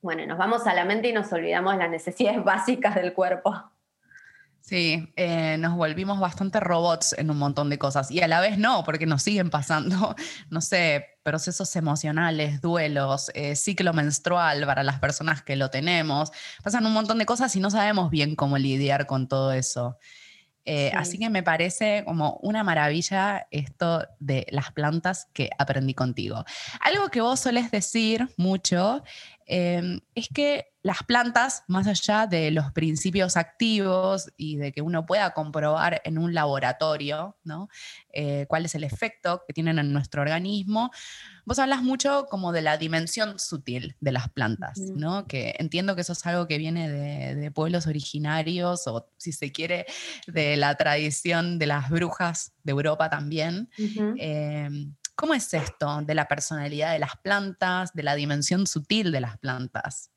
bueno, 0.00 0.24
nos 0.26 0.38
vamos 0.38 0.66
a 0.68 0.74
la 0.74 0.84
mente 0.84 1.08
y 1.08 1.12
nos 1.12 1.32
olvidamos 1.32 1.76
las 1.76 1.90
necesidades 1.90 2.44
básicas 2.44 2.94
del 2.94 3.12
cuerpo. 3.12 3.52
Sí, 4.68 5.12
eh, 5.14 5.58
nos 5.60 5.76
volvimos 5.76 6.18
bastante 6.18 6.58
robots 6.58 7.14
en 7.16 7.30
un 7.30 7.38
montón 7.38 7.70
de 7.70 7.78
cosas 7.78 8.10
y 8.10 8.20
a 8.20 8.26
la 8.26 8.40
vez 8.40 8.58
no, 8.58 8.82
porque 8.82 9.06
nos 9.06 9.22
siguen 9.22 9.48
pasando, 9.48 10.16
no 10.50 10.60
sé, 10.60 11.06
procesos 11.22 11.76
emocionales, 11.76 12.60
duelos, 12.60 13.30
eh, 13.34 13.54
ciclo 13.54 13.92
menstrual 13.92 14.66
para 14.66 14.82
las 14.82 14.98
personas 14.98 15.40
que 15.44 15.54
lo 15.54 15.70
tenemos. 15.70 16.32
Pasan 16.64 16.84
un 16.84 16.94
montón 16.94 17.18
de 17.18 17.26
cosas 17.26 17.54
y 17.54 17.60
no 17.60 17.70
sabemos 17.70 18.10
bien 18.10 18.34
cómo 18.34 18.58
lidiar 18.58 19.06
con 19.06 19.28
todo 19.28 19.52
eso. 19.52 19.98
Eh, 20.64 20.90
así 20.96 21.16
que 21.16 21.30
me 21.30 21.44
parece 21.44 22.02
como 22.04 22.40
una 22.42 22.64
maravilla 22.64 23.46
esto 23.52 24.04
de 24.18 24.48
las 24.50 24.72
plantas 24.72 25.28
que 25.32 25.48
aprendí 25.58 25.94
contigo. 25.94 26.44
Algo 26.80 27.08
que 27.08 27.20
vos 27.20 27.38
solés 27.38 27.70
decir 27.70 28.28
mucho 28.36 29.04
Em, 29.46 30.00
es 30.14 30.28
que 30.28 30.66
las 30.82 31.02
plantas, 31.04 31.64
más 31.68 31.86
allá 31.86 32.26
de 32.26 32.50
los 32.50 32.72
principios 32.72 33.36
activos 33.36 34.32
y 34.36 34.56
de 34.56 34.72
que 34.72 34.82
uno 34.82 35.06
pueda 35.06 35.34
comprobar 35.34 36.00
en 36.04 36.18
un 36.18 36.32
laboratorio 36.32 37.36
¿no? 37.44 37.68
Eh, 38.12 38.46
cuál 38.48 38.64
es 38.64 38.74
el 38.74 38.84
efecto 38.84 39.42
que 39.46 39.52
tienen 39.52 39.78
en 39.78 39.92
nuestro 39.92 40.22
organismo, 40.22 40.90
vos 41.44 41.58
hablas 41.58 41.82
mucho 41.82 42.26
como 42.28 42.52
de 42.52 42.62
la 42.62 42.76
dimensión 42.76 43.38
sutil 43.38 43.96
de 44.00 44.12
las 44.12 44.28
plantas, 44.30 44.78
¿no? 44.78 45.26
que 45.26 45.54
entiendo 45.58 45.94
que 45.94 46.02
eso 46.02 46.12
es 46.12 46.26
algo 46.26 46.46
que 46.46 46.58
viene 46.58 46.88
de, 46.88 47.50
pueblos 47.50 47.86
originarios 47.86 48.86
o, 48.86 49.08
si 49.16 49.32
se 49.32 49.52
quiere, 49.52 49.86
de 50.26 50.56
la 50.56 50.74
tradición 50.74 51.58
de 51.58 51.66
las 51.66 51.88
brujas 51.88 52.52
de 52.64 52.72
Europa 52.72 53.08
también. 53.08 53.70
¿Cómo 55.16 55.32
es 55.32 55.52
esto 55.54 56.02
de 56.02 56.14
la 56.14 56.28
personalidad 56.28 56.92
de 56.92 56.98
las 56.98 57.16
plantas, 57.16 57.94
de 57.94 58.02
la 58.02 58.14
dimensión 58.14 58.66
sutil 58.66 59.10
de 59.12 59.22
las 59.22 59.38
plantas? 59.38 60.12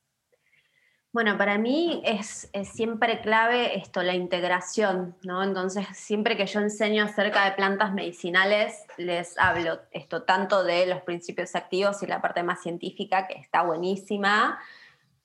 Bueno, 1.13 1.37
para 1.37 1.57
mí 1.57 2.03
es, 2.05 2.51
siempre 2.71 3.21
clave 3.21 3.77
esto, 3.77 4.03
la 4.03 4.13
integración, 4.13 5.15
¿no? 5.23 5.41
Entonces, 5.41 5.87
siempre 5.93 6.35
que 6.37 6.45
yo 6.45 6.59
enseño 6.59 7.05
acerca 7.05 7.45
de 7.45 7.53
plantas 7.53 7.93
medicinales, 7.93 8.85
les 8.97 9.35
hablo 9.39 9.79
esto 9.91 10.23
tanto 10.23 10.63
de 10.63 10.85
los 10.85 11.01
principios 11.01 11.55
activos 11.55 12.03
y 12.03 12.05
la 12.05 12.21
parte 12.21 12.43
más 12.43 12.61
científica, 12.61 13.25
que 13.25 13.39
está 13.39 13.63
buenísima, 13.63 14.59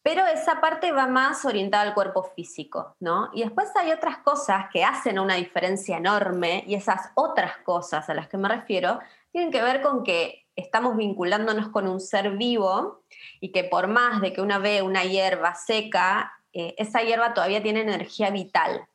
pero 0.03 0.25
esa 0.27 0.61
parte 0.61 0.93
va 0.93 1.07
más 1.07 1.45
orientada 1.45 1.83
al 1.83 1.95
cuerpo 1.95 2.23
físico, 2.23 2.97
¿no? 3.01 3.29
Y 3.35 3.43
después 3.43 3.69
hay 3.75 3.91
otras 3.91 4.19
cosas 4.19 4.67
que 4.73 4.85
hacen 4.85 5.19
una 5.19 5.35
diferencia 5.35 5.99
enorme, 5.99 6.65
y 6.67 6.77
esas 6.77 7.11
otras 7.15 7.59
cosas 7.59 8.09
a 8.09 8.15
las 8.15 8.29
que 8.29 8.39
me 8.39 8.49
refiero 8.49 9.01
tienen 9.35 9.51
que 9.51 9.63
ver 9.63 9.83
con 9.83 10.05
que 10.05 10.47
estamos 10.55 10.97
vinculándonos 10.97 11.71
con 11.71 11.89
un 11.89 12.01
ser 12.01 12.37
vivo 12.37 13.03
y 13.41 13.51
que 13.51 13.65
por 13.65 13.89
más 13.89 14.21
de 14.21 14.33
que 14.33 14.41
una 14.41 14.61
ve 14.61 14.81
una 14.81 15.03
hierba 15.03 15.57
seca, 15.57 16.33
eh, 16.53 16.77
esa 16.79 17.03
hierba 17.03 17.35
todavía 17.35 17.61
tiene 17.61 17.81
energía 17.81 18.31
vital. 18.31 18.87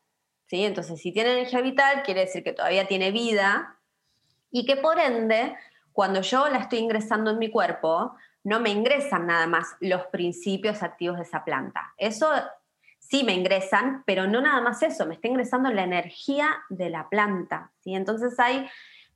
¿sí? 0.45 0.63
Entonces, 0.63 1.01
si 1.01 1.11
tiene 1.11 1.33
energía 1.33 1.59
vital, 1.59 2.03
quiere 2.03 2.21
decir 2.21 2.41
que 2.41 2.53
todavía 2.53 2.87
tiene 2.87 3.11
vida 3.11 3.81
y 4.49 4.65
que 4.65 4.77
por 4.77 4.97
ende, 4.97 5.57
cuando 5.91 6.21
yo 6.21 6.47
la 6.47 6.59
estoy 6.59 6.79
ingresando 6.79 7.31
en 7.31 7.37
mi 7.37 7.51
cuerpo, 7.51 8.15
no 8.45 8.61
me 8.61 8.69
ingresan 8.69 9.27
nada 9.27 9.45
más 9.45 9.75
los 9.81 10.05
principios 10.05 10.83
activos 10.83 11.17
de 11.17 11.23
esa 11.23 11.43
planta. 11.43 11.93
Eso 11.97 12.31
sí 12.97 13.25
me 13.25 13.33
ingresan, 13.33 14.03
pero 14.05 14.25
no 14.25 14.39
nada 14.39 14.61
más 14.61 14.81
eso, 14.83 15.05
me 15.05 15.15
está 15.15 15.27
ingresando 15.27 15.69
la 15.69 15.83
energía 15.83 16.47
de 16.69 16.89
la 16.89 17.09
planta. 17.09 17.73
¿sí? 17.81 17.93
Entonces 17.93 18.39
hay 18.39 18.69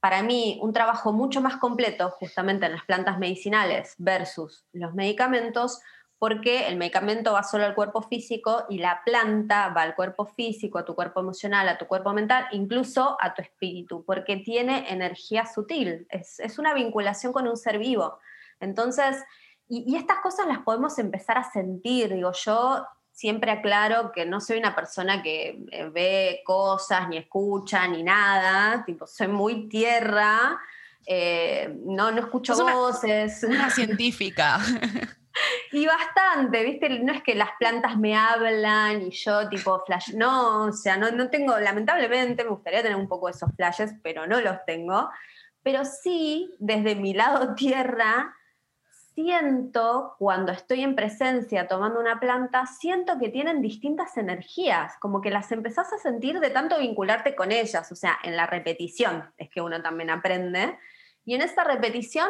para 0.03 0.21
mí 0.21 0.59
un 0.61 0.73
trabajo 0.73 1.13
mucho 1.13 1.39
más 1.39 1.55
completo 1.55 2.09
justamente 2.09 2.65
en 2.65 2.73
las 2.73 2.83
plantas 2.83 3.19
medicinales 3.19 3.95
versus 3.97 4.65
los 4.73 4.93
medicamentos, 4.93 5.79
porque 6.19 6.67
el 6.67 6.75
medicamento 6.75 7.31
va 7.31 7.41
solo 7.43 7.63
al 7.63 7.73
cuerpo 7.73 8.01
físico 8.01 8.65
y 8.69 8.79
la 8.79 8.99
planta 9.05 9.69
va 9.69 9.83
al 9.83 9.95
cuerpo 9.95 10.25
físico, 10.25 10.77
a 10.77 10.83
tu 10.83 10.93
cuerpo 10.93 11.21
emocional, 11.21 11.69
a 11.69 11.77
tu 11.77 11.87
cuerpo 11.87 12.11
mental, 12.11 12.47
incluso 12.51 13.15
a 13.21 13.33
tu 13.33 13.41
espíritu, 13.41 14.03
porque 14.03 14.35
tiene 14.35 14.91
energía 14.91 15.45
sutil, 15.45 16.05
es, 16.09 16.59
una 16.59 16.73
vinculación 16.73 17.31
con 17.31 17.47
un 17.47 17.55
ser 17.55 17.79
vivo. 17.79 18.19
Entonces, 18.59 19.23
y, 19.69 19.85
y, 19.89 19.95
estas 19.95 20.19
cosas 20.19 20.47
las 20.47 20.59
podemos 20.59 20.99
empezar 20.99 21.37
a 21.37 21.49
sentir, 21.49 22.13
digo, 22.13 22.33
yo 22.33 22.85
siempre 23.13 23.51
aclaro 23.51 24.11
que 24.11 24.25
no 24.25 24.41
soy 24.41 24.57
una 24.57 24.75
persona 24.75 25.21
que 25.21 25.63
eh, 25.71 25.89
ve 25.89 26.41
cosas, 26.43 27.07
ni 27.07 27.17
escucha, 27.17 27.87
ni 27.87 28.03
nada, 28.03 28.83
tipo, 28.85 29.05
soy 29.05 29.27
muy 29.27 29.69
tierra, 29.69 30.59
eh, 31.05 31.73
no, 31.85 32.11
no 32.11 32.19
escucho 32.19 32.55
voces. 32.55 33.43
Una 33.43 33.69
científica. 33.69 34.59
Y 35.71 35.85
bastante, 35.85 36.63
¿viste? 36.63 36.89
No 36.99 37.13
es 37.13 37.23
que 37.23 37.35
las 37.35 37.49
plantas 37.59 37.97
me 37.97 38.15
hablan 38.15 39.03
y 39.03 39.11
yo 39.11 39.47
tipo 39.49 39.83
flash, 39.85 40.13
no, 40.13 40.65
o 40.65 40.71
sea, 40.71 40.97
no, 40.97 41.11
no 41.11 41.29
tengo, 41.29 41.57
lamentablemente 41.59 42.43
me 42.43 42.51
gustaría 42.51 42.83
tener 42.83 42.97
un 42.97 43.07
poco 43.07 43.27
de 43.27 43.33
esos 43.33 43.49
flashes, 43.55 43.93
pero 44.01 44.27
no 44.27 44.41
los 44.41 44.57
tengo. 44.65 45.09
Pero 45.61 45.85
sí, 45.85 46.53
desde 46.59 46.95
mi 46.95 47.13
lado 47.13 47.53
tierra, 47.55 48.35
siento 49.15 50.15
cuando 50.17 50.51
estoy 50.51 50.81
en 50.81 50.95
presencia 50.95 51.67
tomando 51.67 51.99
una 51.99 52.19
planta, 52.19 52.65
siento 52.65 53.19
que 53.19 53.29
tienen 53.29 53.61
distintas 53.61 54.17
energías, 54.17 54.93
como 54.99 55.21
que 55.21 55.29
las 55.29 55.51
empezás 55.51 55.93
a 55.93 55.97
sentir 55.97 56.39
de 56.39 56.49
tanto 56.49 56.79
vincularte 56.79 57.35
con 57.35 57.51
ellas, 57.51 57.91
o 57.91 57.95
sea, 57.95 58.17
en 58.23 58.35
la 58.35 58.47
repetición 58.47 59.31
es 59.37 59.49
que 59.49 59.61
uno 59.61 59.81
también 59.81 60.09
aprende. 60.09 60.77
Y 61.25 61.35
en 61.35 61.41
esta 61.41 61.63
repetición, 61.63 62.29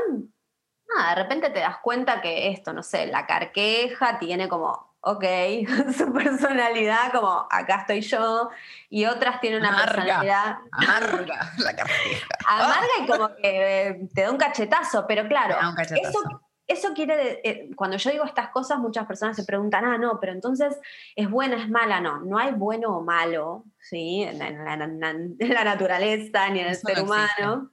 nada, 0.95 1.15
de 1.15 1.23
repente 1.23 1.49
te 1.49 1.59
das 1.59 1.77
cuenta 1.81 2.21
que 2.21 2.49
esto, 2.51 2.73
no 2.73 2.83
sé, 2.83 3.07
la 3.07 3.25
carqueja 3.25 4.19
tiene 4.19 4.47
como, 4.47 4.95
ok, 5.01 5.23
su 5.97 6.11
personalidad, 6.13 7.11
como 7.11 7.47
acá 7.49 7.81
estoy 7.81 8.01
yo, 8.01 8.49
y 8.89 9.05
otras 9.05 9.39
tienen 9.39 9.61
una 9.61 9.83
personalidad. 9.83 10.57
Amarga, 10.71 11.51
la 11.57 11.75
carqueja. 11.75 12.27
Amarga 12.47 12.91
y 13.01 13.07
como 13.07 13.35
que 13.35 14.07
te 14.13 14.21
da 14.21 14.31
un 14.31 14.37
cachetazo, 14.37 15.05
pero 15.07 15.27
claro, 15.27 15.55
eso 15.79 16.42
eso 16.67 16.93
quiere, 16.93 17.41
eh, 17.43 17.69
cuando 17.75 17.97
yo 17.97 18.11
digo 18.11 18.23
estas 18.23 18.49
cosas, 18.49 18.79
muchas 18.79 19.05
personas 19.05 19.35
se 19.35 19.43
preguntan, 19.43 19.85
ah, 19.85 19.97
no, 19.97 20.19
pero 20.19 20.31
entonces 20.31 20.79
es 21.15 21.29
buena, 21.29 21.57
es 21.57 21.69
mala, 21.69 21.99
no, 21.99 22.21
no 22.21 22.37
hay 22.37 22.51
bueno 22.51 22.97
o 22.97 23.01
malo, 23.01 23.65
¿sí? 23.79 24.23
En, 24.23 24.39
la, 24.39 25.63
naturaleza 25.63 26.49
ni 26.49 26.61
en 26.61 26.67
el 26.67 26.75
ser 26.75 27.01
humano, 27.01 27.71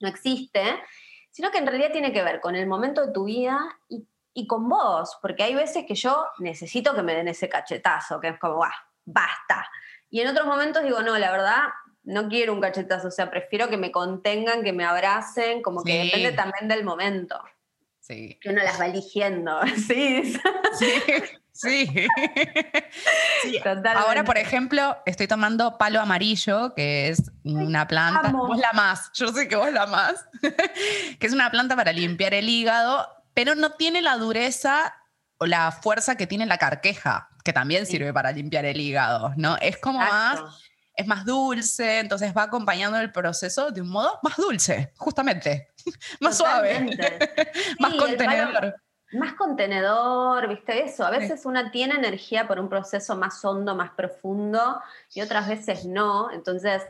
no 0.00 0.08
existe, 0.08 0.62
sino 1.30 1.50
que 1.50 1.58
en 1.58 1.66
realidad 1.66 1.92
tiene 1.92 2.12
que 2.12 2.22
ver 2.22 2.40
con 2.40 2.54
el 2.56 2.66
momento 2.66 3.06
de 3.06 3.12
tu 3.12 3.24
vida 3.24 3.58
y, 3.88 4.06
y 4.32 4.46
con 4.46 4.68
vos, 4.68 5.18
porque 5.20 5.42
hay 5.42 5.54
veces 5.54 5.84
que 5.86 5.94
yo 5.94 6.26
necesito 6.38 6.94
que 6.94 7.02
me 7.02 7.14
den 7.14 7.28
ese 7.28 7.48
cachetazo, 7.48 8.20
que 8.20 8.28
es 8.28 8.38
como, 8.38 8.64
ah, 8.64 8.74
basta. 9.04 9.68
Y 10.08 10.20
en 10.20 10.28
otros 10.28 10.46
momentos 10.46 10.82
digo, 10.82 11.02
no, 11.02 11.18
la 11.18 11.30
verdad, 11.30 11.64
no 12.04 12.28
quiero 12.28 12.52
un 12.52 12.60
cachetazo, 12.60 13.08
o 13.08 13.10
sea, 13.10 13.30
prefiero 13.30 13.68
que 13.68 13.76
me 13.76 13.92
contengan, 13.92 14.62
que 14.62 14.72
me 14.72 14.84
abracen, 14.84 15.62
como 15.62 15.82
que 15.82 16.04
depende 16.04 16.32
también 16.32 16.68
del 16.68 16.84
momento. 16.84 17.38
Sí. 18.06 18.38
Que 18.42 18.50
uno 18.50 18.62
las 18.62 18.78
va 18.78 18.86
eligiendo, 18.86 19.60
sí. 19.88 20.38
Sí, 21.54 21.86
sí. 23.42 23.58
Ahora, 23.96 24.24
por 24.24 24.36
ejemplo, 24.36 24.98
estoy 25.06 25.26
tomando 25.26 25.78
palo 25.78 26.00
amarillo, 26.00 26.74
que 26.74 27.08
es 27.08 27.32
una 27.44 27.88
planta. 27.88 28.30
Vos 28.30 28.58
la 28.58 28.72
más, 28.74 29.10
yo 29.14 29.28
sé 29.28 29.48
que 29.48 29.56
vos 29.56 29.72
la 29.72 29.86
más. 29.86 30.26
que 31.18 31.26
es 31.26 31.32
una 31.32 31.50
planta 31.50 31.76
para 31.76 31.92
limpiar 31.92 32.34
el 32.34 32.48
hígado, 32.48 33.08
pero 33.32 33.54
no 33.54 33.70
tiene 33.72 34.02
la 34.02 34.18
dureza 34.18 34.94
o 35.38 35.46
la 35.46 35.72
fuerza 35.72 36.16
que 36.16 36.26
tiene 36.26 36.44
la 36.44 36.58
carqueja, 36.58 37.30
que 37.42 37.54
también 37.54 37.86
sirve 37.86 38.12
para 38.12 38.32
limpiar 38.32 38.66
el 38.66 38.80
hígado, 38.80 39.32
¿no? 39.36 39.56
Es 39.62 39.78
como 39.78 40.00
más 40.00 40.40
es 40.96 41.06
más 41.06 41.24
dulce, 41.24 41.98
entonces 41.98 42.32
va 42.36 42.44
acompañando 42.44 42.98
el 42.98 43.10
proceso 43.10 43.70
de 43.70 43.80
un 43.80 43.88
modo 43.88 44.18
más 44.22 44.36
dulce, 44.36 44.92
justamente, 44.96 45.72
más 46.20 46.38
suave, 46.38 46.80
más 47.80 47.94
contenedor. 47.94 48.74
más 49.12 49.34
contenedor, 49.34 50.48
¿viste 50.48 50.84
eso? 50.84 51.04
A 51.04 51.10
veces 51.10 51.44
una 51.46 51.70
tiene 51.70 51.94
energía 51.94 52.46
por 52.46 52.60
un 52.60 52.68
proceso 52.68 53.16
más 53.16 53.44
hondo, 53.44 53.74
más 53.74 53.90
profundo, 53.90 54.80
y 55.14 55.20
otras 55.20 55.48
veces 55.48 55.84
no. 55.84 56.30
Entonces, 56.30 56.82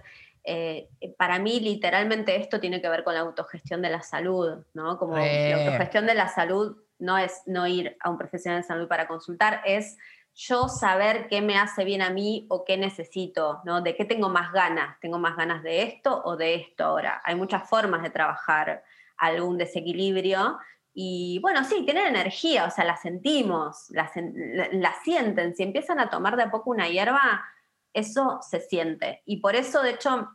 eh, 0.45 0.91
para 1.17 1.39
mí, 1.39 1.61
literalmente, 1.61 2.37
esto 2.37 2.61
tiene 2.61 2.83
que 2.83 2.89
ver 2.91 3.05
con 3.05 3.15
la 3.15 3.21
autogestión 3.21 3.81
de 3.81 3.89
la 3.89 4.03
salud, 4.03 4.65
¿no? 4.75 4.99
Como 4.99 5.17
la 5.17 5.65
autogestión 5.65 6.07
de 6.07 6.15
la 6.15 6.29
salud 6.29 6.77
no 6.99 7.17
es 7.17 7.43
no 7.47 7.67
ir 7.67 7.97
a 8.01 8.11
un 8.11 8.19
profesional 8.19 8.61
de 8.61 8.69
salud 8.69 8.87
para 8.87 9.09
consultar, 9.09 9.63
es 9.65 9.97
yo 10.35 10.69
saber 10.69 11.29
qué 11.29 11.41
me 11.41 11.57
hace 11.57 11.85
bien 11.85 12.03
a 12.03 12.11
mí 12.11 12.47
o 12.51 12.65
qué 12.65 12.77
necesito, 12.77 13.61
¿no? 13.65 13.83
De 13.83 13.95
qué 13.95 14.05
tengo 14.05 14.29
más 14.29 14.53
ganas. 14.53 14.99
¿Tengo 15.01 15.19
más 15.19 15.37
ganas 15.37 15.63
de 15.63 15.83
esto 15.83 16.23
o 16.25 16.37
de 16.37 16.57
esto 16.57 16.85
ahora? 16.85 17.23
Hay 17.25 17.37
muchas 17.37 17.69
formas 17.69 18.03
de 18.03 18.11
trabajar 18.11 18.83
algún 19.17 19.59
desequilibrio. 19.59 20.59
Y 20.93 21.39
bueno, 21.41 21.65
sí, 21.65 21.85
tienen 21.85 22.09
energía, 22.09 22.65
o 22.67 22.71
sea, 22.71 22.85
la 22.85 22.97
sentimos, 22.97 23.91
la, 23.91 24.11
sienten. 25.05 25.55
Si 25.55 25.63
empiezan 25.63 26.01
a 26.01 26.11
tomar 26.11 26.37
de 26.37 26.49
poco 26.49 26.71
una 26.71 26.89
hierba, 26.89 27.45
eso 27.93 28.41
se 28.43 28.61
siente. 28.61 29.23
Y 29.25 29.37
por 29.37 29.55
eso, 29.55 29.83
de 29.83 29.91
hecho, 29.91 30.31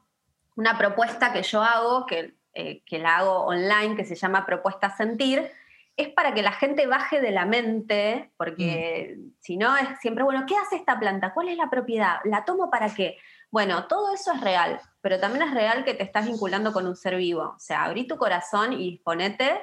una 0.55 0.77
propuesta 0.77 1.33
que 1.33 1.43
yo 1.43 1.61
hago, 1.61 2.05
que, 2.05 2.35
eh, 2.53 2.83
que 2.85 2.99
la 2.99 3.17
hago 3.17 3.45
online, 3.45 3.97
que 3.97 4.05
se 4.05 4.15
llama 4.15 4.45
Propuesta 4.45 4.95
Sentir, 4.95 5.51
es 5.99 6.07
para 6.13 6.33
que 6.33 6.41
la 6.41 6.53
gente 6.53 6.87
baje 6.87 7.19
de 7.19 7.31
la 7.31 7.45
mente, 7.45 8.31
porque 8.37 9.17
mm. 9.17 9.31
si 9.39 9.57
no 9.57 9.75
es 9.75 9.99
siempre, 9.99 10.23
bueno, 10.23 10.45
¿qué 10.47 10.55
hace 10.55 10.77
esta 10.77 10.97
planta? 10.97 11.33
¿Cuál 11.33 11.49
es 11.49 11.57
la 11.57 11.69
propiedad? 11.69 12.19
¿La 12.23 12.45
tomo 12.45 12.69
para 12.69 12.93
qué? 12.93 13.17
Bueno, 13.51 13.85
todo 13.87 14.13
eso 14.13 14.31
es 14.31 14.39
real, 14.39 14.79
pero 15.01 15.19
también 15.19 15.45
es 15.47 15.53
real 15.53 15.83
que 15.83 15.93
te 15.93 16.03
estás 16.03 16.25
vinculando 16.25 16.71
con 16.71 16.87
un 16.87 16.95
ser 16.95 17.17
vivo. 17.17 17.53
O 17.55 17.59
sea, 17.59 17.83
abrí 17.83 18.07
tu 18.07 18.17
corazón 18.17 18.71
y 18.71 18.91
disponete 18.91 19.61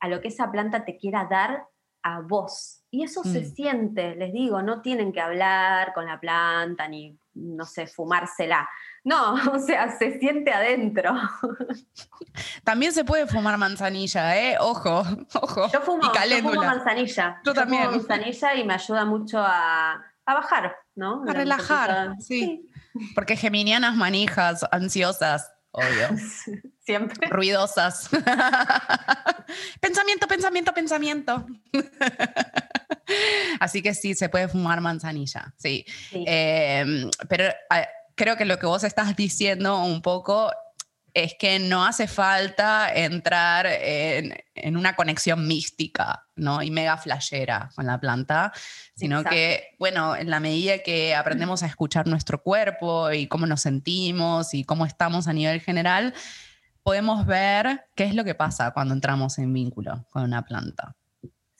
a 0.00 0.08
lo 0.08 0.22
que 0.22 0.28
esa 0.28 0.50
planta 0.50 0.86
te 0.86 0.96
quiera 0.96 1.26
dar 1.28 1.66
a 2.06 2.20
vos. 2.20 2.82
Y 2.90 3.02
eso 3.02 3.24
se 3.24 3.40
mm. 3.40 3.54
siente, 3.54 4.14
les 4.14 4.32
digo, 4.32 4.62
no 4.62 4.80
tienen 4.80 5.12
que 5.12 5.20
hablar 5.20 5.92
con 5.92 6.06
la 6.06 6.20
planta 6.20 6.86
ni, 6.86 7.18
no 7.34 7.64
sé, 7.64 7.88
fumársela. 7.88 8.68
No, 9.02 9.34
o 9.52 9.58
sea, 9.58 9.90
se 9.98 10.18
siente 10.20 10.52
adentro. 10.52 11.14
También 12.64 12.92
se 12.92 13.04
puede 13.04 13.26
fumar 13.26 13.58
manzanilla, 13.58 14.36
¿eh? 14.40 14.56
Ojo, 14.60 15.02
ojo. 15.34 15.68
Yo 15.72 15.80
fumo, 15.80 16.12
manzanilla. 16.54 17.40
Yo, 17.44 17.52
también. 17.52 17.84
Fumo 17.86 17.96
manzanilla 17.96 18.54
y 18.54 18.64
me 18.64 18.74
ayuda 18.74 19.04
mucho 19.04 19.38
a, 19.40 20.00
bajar, 20.24 20.76
¿no? 20.94 21.24
A 21.26 21.32
relajar, 21.32 22.14
sí. 22.20 22.70
Porque 23.14 23.36
geminianas 23.36 23.96
manijas, 23.96 24.64
ansiosas, 24.70 25.52
obvio. 25.76 26.08
Siempre. 26.84 27.28
Ruidosas. 27.28 28.08
pensamiento, 29.80 30.26
pensamiento, 30.26 30.72
pensamiento. 30.72 31.46
Así 33.60 33.82
que 33.82 33.94
sí, 33.94 34.14
se 34.14 34.28
puede 34.28 34.48
fumar 34.48 34.80
manzanilla, 34.80 35.54
sí. 35.56 35.84
Em, 36.12 37.08
pero 37.28 37.44
creo 38.14 38.36
que 38.36 38.44
lo 38.44 38.58
que 38.58 38.66
vos 38.66 38.82
estás 38.82 39.14
diciendo 39.14 39.82
un 39.82 40.02
poco 40.02 40.50
es 41.14 41.34
que 41.38 41.58
no 41.58 41.84
hace 41.84 42.08
falta 42.08 42.92
entrar 42.92 43.66
en, 43.66 44.76
una 44.76 44.96
conexión 44.96 45.46
mística, 45.46 46.25
¿no? 46.36 46.62
Y 46.62 46.70
mega 46.70 46.96
flashera 46.96 47.70
con 47.74 47.86
la 47.86 47.98
planta, 47.98 48.52
sino 48.94 49.24
que, 49.24 49.74
bueno, 49.78 50.14
en 50.14 50.30
la 50.30 50.40
medida 50.40 50.78
que 50.78 51.14
aprendemos 51.14 51.62
a 51.62 51.66
escuchar 51.66 52.06
nuestro 52.06 52.42
cuerpo 52.42 53.10
y 53.10 53.26
cómo 53.26 53.46
nos 53.46 53.62
sentimos 53.62 54.54
y 54.54 54.64
cómo 54.64 54.86
estamos 54.86 55.28
a 55.28 55.32
nivel 55.32 55.60
general, 55.60 56.14
podemos 56.82 57.26
ver 57.26 57.86
qué 57.94 58.04
es 58.04 58.14
lo 58.14 58.24
que 58.24 58.34
pasa 58.34 58.70
cuando 58.72 58.94
entramos 58.94 59.38
en 59.38 59.52
vínculo 59.52 60.04
con 60.10 60.22
una 60.22 60.44
planta. 60.44 60.94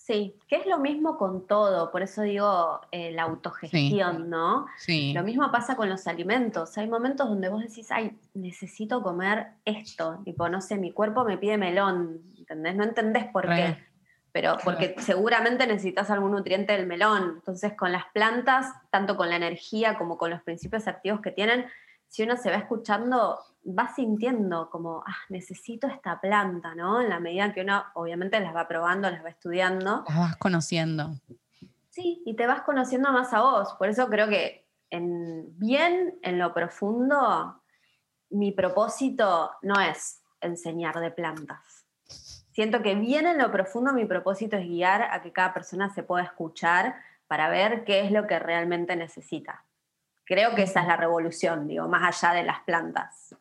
Sí, 0.07 0.37
que 0.47 0.55
es 0.55 0.67
lo 0.67 0.79
mismo 0.79 1.19
con 1.19 1.49
todo, 1.49 1.91
por 1.91 2.01
eso 2.01 2.23
digo 2.23 2.81
eh, 2.93 3.11
la 3.11 3.25
autogestión, 3.25 4.31
¿no? 4.31 4.67
Sí. 4.79 5.13
Lo 5.13 5.25
mismo 5.25 5.51
pasa 5.51 5.75
con 5.75 5.89
los 5.89 6.07
alimentos. 6.07 6.79
Hay 6.79 6.87
momentos 6.87 7.29
donde 7.29 7.49
vos 7.49 7.61
decís, 7.61 7.91
ay, 7.91 8.17
necesito 8.33 9.03
comer 9.03 9.49
esto. 9.65 10.21
Tipo, 10.25 10.49
no 10.49 10.61
sé, 10.61 10.77
mi 10.77 10.93
cuerpo 10.93 11.25
me 11.25 11.39
pide 11.39 11.59
melón, 11.59 12.21
¿entendés? 12.39 12.77
No 12.77 12.85
entendés 12.85 13.25
por 13.33 13.49
qué. 13.49 13.79
Pero 14.37 14.59
porque 14.63 14.95
seguramente 14.99 15.67
necesitas 15.67 16.11
algún 16.11 16.33
nutriente 16.33 16.75
del 16.75 16.87
melón. 16.87 17.37
Entonces, 17.37 17.73
con 17.73 17.91
las 17.91 18.05
plantas, 18.13 18.67
tanto 18.91 19.17
con 19.17 19.31
la 19.31 19.37
energía 19.37 19.97
como 19.97 20.19
con 20.19 20.29
los 20.29 20.43
principios 20.43 20.87
activos 20.87 21.23
que 21.23 21.31
tienen, 21.31 21.65
si 22.07 22.23
uno 22.23 22.37
se 22.37 22.51
va 22.51 22.57
escuchando, 22.57 23.39
va 23.67 23.95
sintiendo 23.95 24.69
como, 24.69 25.03
ah, 25.07 25.17
necesito 25.31 25.87
esta 25.87 26.21
planta, 26.21 26.75
¿no? 26.75 27.01
En 27.01 27.09
la 27.09 27.19
medida 27.19 27.55
que 27.55 27.63
uno 27.63 27.83
obviamente 27.95 28.39
las 28.39 28.55
va 28.55 28.69
probando, 28.69 29.11
las 29.11 29.25
va 29.25 29.31
estudiando. 29.31 30.05
Las 30.07 30.19
vas 30.19 30.37
conociendo. 30.37 31.15
Sí, 31.89 32.23
y 32.27 32.37
te 32.37 32.47
vas 32.47 32.61
conociendo 32.61 33.11
más 33.13 33.33
a 33.33 33.41
vos. 33.41 33.73
Por 33.79 33.89
eso 33.89 34.07
creo 34.11 34.29
que 34.29 34.67
en, 34.91 35.59
bien 35.59 36.19
en 36.21 36.39
lo 36.39 36.53
profundo, 36.53 37.63
mi 38.29 38.53
propósito 38.53 39.53
no 39.63 39.81
es 39.81 40.21
enseñar 40.43 41.01
de 41.01 41.11
plantas. 41.11 41.76
Siento 42.57 42.81
que 42.81 42.95
bien 42.95 43.27
en 43.27 43.37
lo 43.37 43.53
profundo 43.53 43.93
mi 43.93 44.07
propósito 44.07 44.57
es 44.57 44.67
guiar 44.67 45.03
a 45.11 45.21
que 45.21 45.31
cada 45.31 45.53
persona 45.53 45.93
se 45.93 46.03
pueda 46.03 46.25
escuchar 46.25 46.95
para 47.27 47.51
ver 47.51 47.85
qué 47.85 48.01
es 48.01 48.11
lo 48.11 48.27
que 48.27 48.39
realmente 48.39 48.97
necesita. 48.97 49.67
Creo 50.25 50.55
que 50.55 50.63
esa 50.63 50.81
es 50.81 50.87
la 50.87 50.97
revolución, 50.97 51.69
digo, 51.69 51.87
más 51.87 52.23
allá 52.25 52.33
de 52.33 52.45
las 52.45 52.61
plantas. 52.61 53.37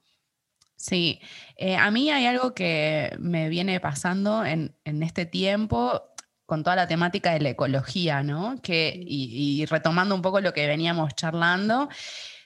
Sí, 0.75 1.21
eh, 1.55 1.77
a 1.77 1.91
mí 1.91 2.11
hay 2.11 2.25
algo 2.25 2.53
que 2.53 3.15
me 3.17 3.47
viene 3.47 3.79
pasando 3.79 4.43
en, 4.43 4.75
este 4.83 5.25
tiempo 5.25 6.01
con 6.45 6.65
toda 6.65 6.75
la 6.75 6.89
temática 6.89 7.31
de 7.31 7.39
la 7.39 7.51
ecología, 7.51 8.21
¿no? 8.21 8.61
Que, 8.61 8.93
y, 8.97 9.65
retomando 9.67 10.13
un 10.13 10.21
poco 10.21 10.41
lo 10.41 10.51
que 10.51 10.67
veníamos 10.67 11.15
charlando, 11.15 11.87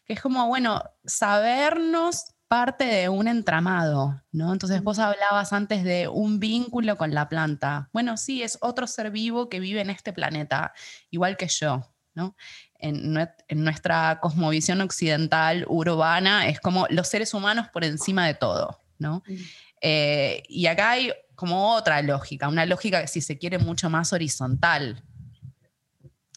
que 0.06 0.14
es 0.14 0.22
como, 0.22 0.46
bueno, 0.46 0.84
sabernos 1.04 2.36
parte 2.50 2.84
de 2.84 3.08
un 3.08 3.30
entramado, 3.30 4.22
¿no? 4.34 4.52
Entonces 4.52 4.84
vos 4.84 5.00
hablabas 5.00 5.54
antes 5.54 5.86
de 5.86 6.10
un 6.10 6.42
vínculo 6.42 6.98
con 6.98 7.14
la 7.14 7.30
planta. 7.30 7.90
Bueno, 7.94 8.18
sí, 8.18 8.44
es 8.44 8.58
otro 8.60 8.88
ser 8.88 9.12
vivo 9.12 9.48
que 9.48 9.62
vive 9.62 9.80
en 9.80 9.90
este 9.90 10.12
planeta, 10.12 10.74
igual 11.12 11.38
que 11.38 11.48
yo, 11.48 11.88
¿no? 12.14 12.36
en, 12.80 13.64
nuestra 13.64 14.20
cosmovisión 14.22 14.82
occidental 14.82 15.66
urbana 15.68 16.48
es 16.48 16.60
como 16.60 16.88
los 16.90 17.08
seres 17.08 17.34
humanos 17.34 17.68
por 17.70 17.84
encima 17.84 18.26
de 18.26 18.34
todo, 18.34 18.80
¿no? 18.98 19.24
Mm. 19.28 19.36
Eh, 19.82 20.44
y 20.48 20.68
acá 20.68 20.92
hay 20.92 21.12
como 21.36 21.74
otra 21.74 22.02
lógica, 22.02 22.48
una 22.48 22.66
lógica 22.66 23.02
que 23.02 23.08
si 23.08 23.22
se 23.22 23.38
quiere 23.38 23.58
mucho 23.58 23.90
más 23.90 24.12
horizontal. 24.14 25.04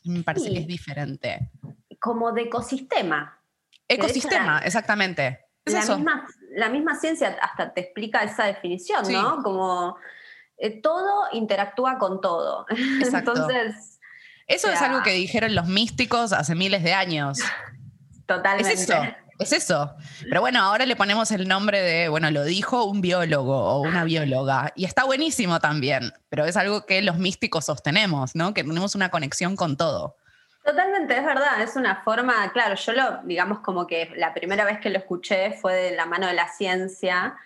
Me 0.04 0.22
parece 0.22 0.50
que 0.50 0.58
es 0.58 0.66
diferente. 0.66 1.50
Como 2.00 2.32
de 2.32 2.42
ecosistema. 2.42 3.40
Ecosistema, 3.88 4.60
exactamente. 4.64 5.40
La, 5.64 6.68
Misma, 6.68 6.98
ciencia 6.98 7.36
hasta 7.40 7.72
te 7.72 7.80
explica 7.82 8.22
esa 8.22 8.44
definición, 8.44 9.10
¿no? 9.12 9.42
Como 9.42 9.96
eh, 10.58 10.80
todo 10.80 11.26
interactúa 11.32 11.98
con 11.98 12.20
todo. 12.20 12.66
Entonces, 13.12 14.00
eso 14.46 14.70
es 14.70 14.82
algo 14.82 15.02
que 15.02 15.12
dijeron 15.12 15.54
los 15.54 15.66
místicos 15.66 16.32
hace 16.32 16.54
miles 16.54 16.82
de 16.82 16.94
años. 16.94 17.38
Totalmente. 18.26 18.72
Es 18.72 18.82
eso. 18.82 19.02
Es 19.38 19.52
eso. 19.52 19.94
Pero 20.20 20.40
bueno, 20.40 20.60
ahora 20.60 20.86
le 20.86 20.94
ponemos 20.94 21.30
el 21.32 21.48
nombre 21.48 21.80
de, 21.80 22.08
bueno, 22.08 22.30
lo 22.30 22.44
dijo 22.44 22.84
un 22.84 23.00
biólogo 23.00 23.56
o 23.56 23.80
una 23.80 24.04
bióloga. 24.04 24.72
Y 24.76 24.84
está 24.84 25.04
buenísimo 25.04 25.58
también, 25.58 26.12
pero 26.28 26.44
es 26.44 26.56
algo 26.56 26.86
que 26.86 27.02
los 27.02 27.18
místicos 27.18 27.64
sostenemos, 27.64 28.36
¿no? 28.36 28.54
Que 28.54 28.62
tenemos 28.62 28.94
una 28.94 29.10
conexión 29.10 29.56
con 29.56 29.76
todo. 29.76 30.16
Totalmente, 30.64 31.16
es 31.16 31.24
verdad, 31.24 31.60
es 31.60 31.74
una 31.74 32.02
forma, 32.02 32.52
claro, 32.52 32.76
yo 32.76 32.92
lo, 32.92 33.22
digamos 33.24 33.60
como 33.60 33.86
que 33.86 34.12
la 34.14 34.32
primera 34.32 34.64
vez 34.64 34.78
que 34.78 34.90
lo 34.90 34.98
escuché 34.98 35.52
fue 35.52 35.74
de 35.74 35.96
la 35.96 36.06
mano 36.06 36.28
de 36.28 36.34
la 36.34 36.48
ciencia 36.48 37.36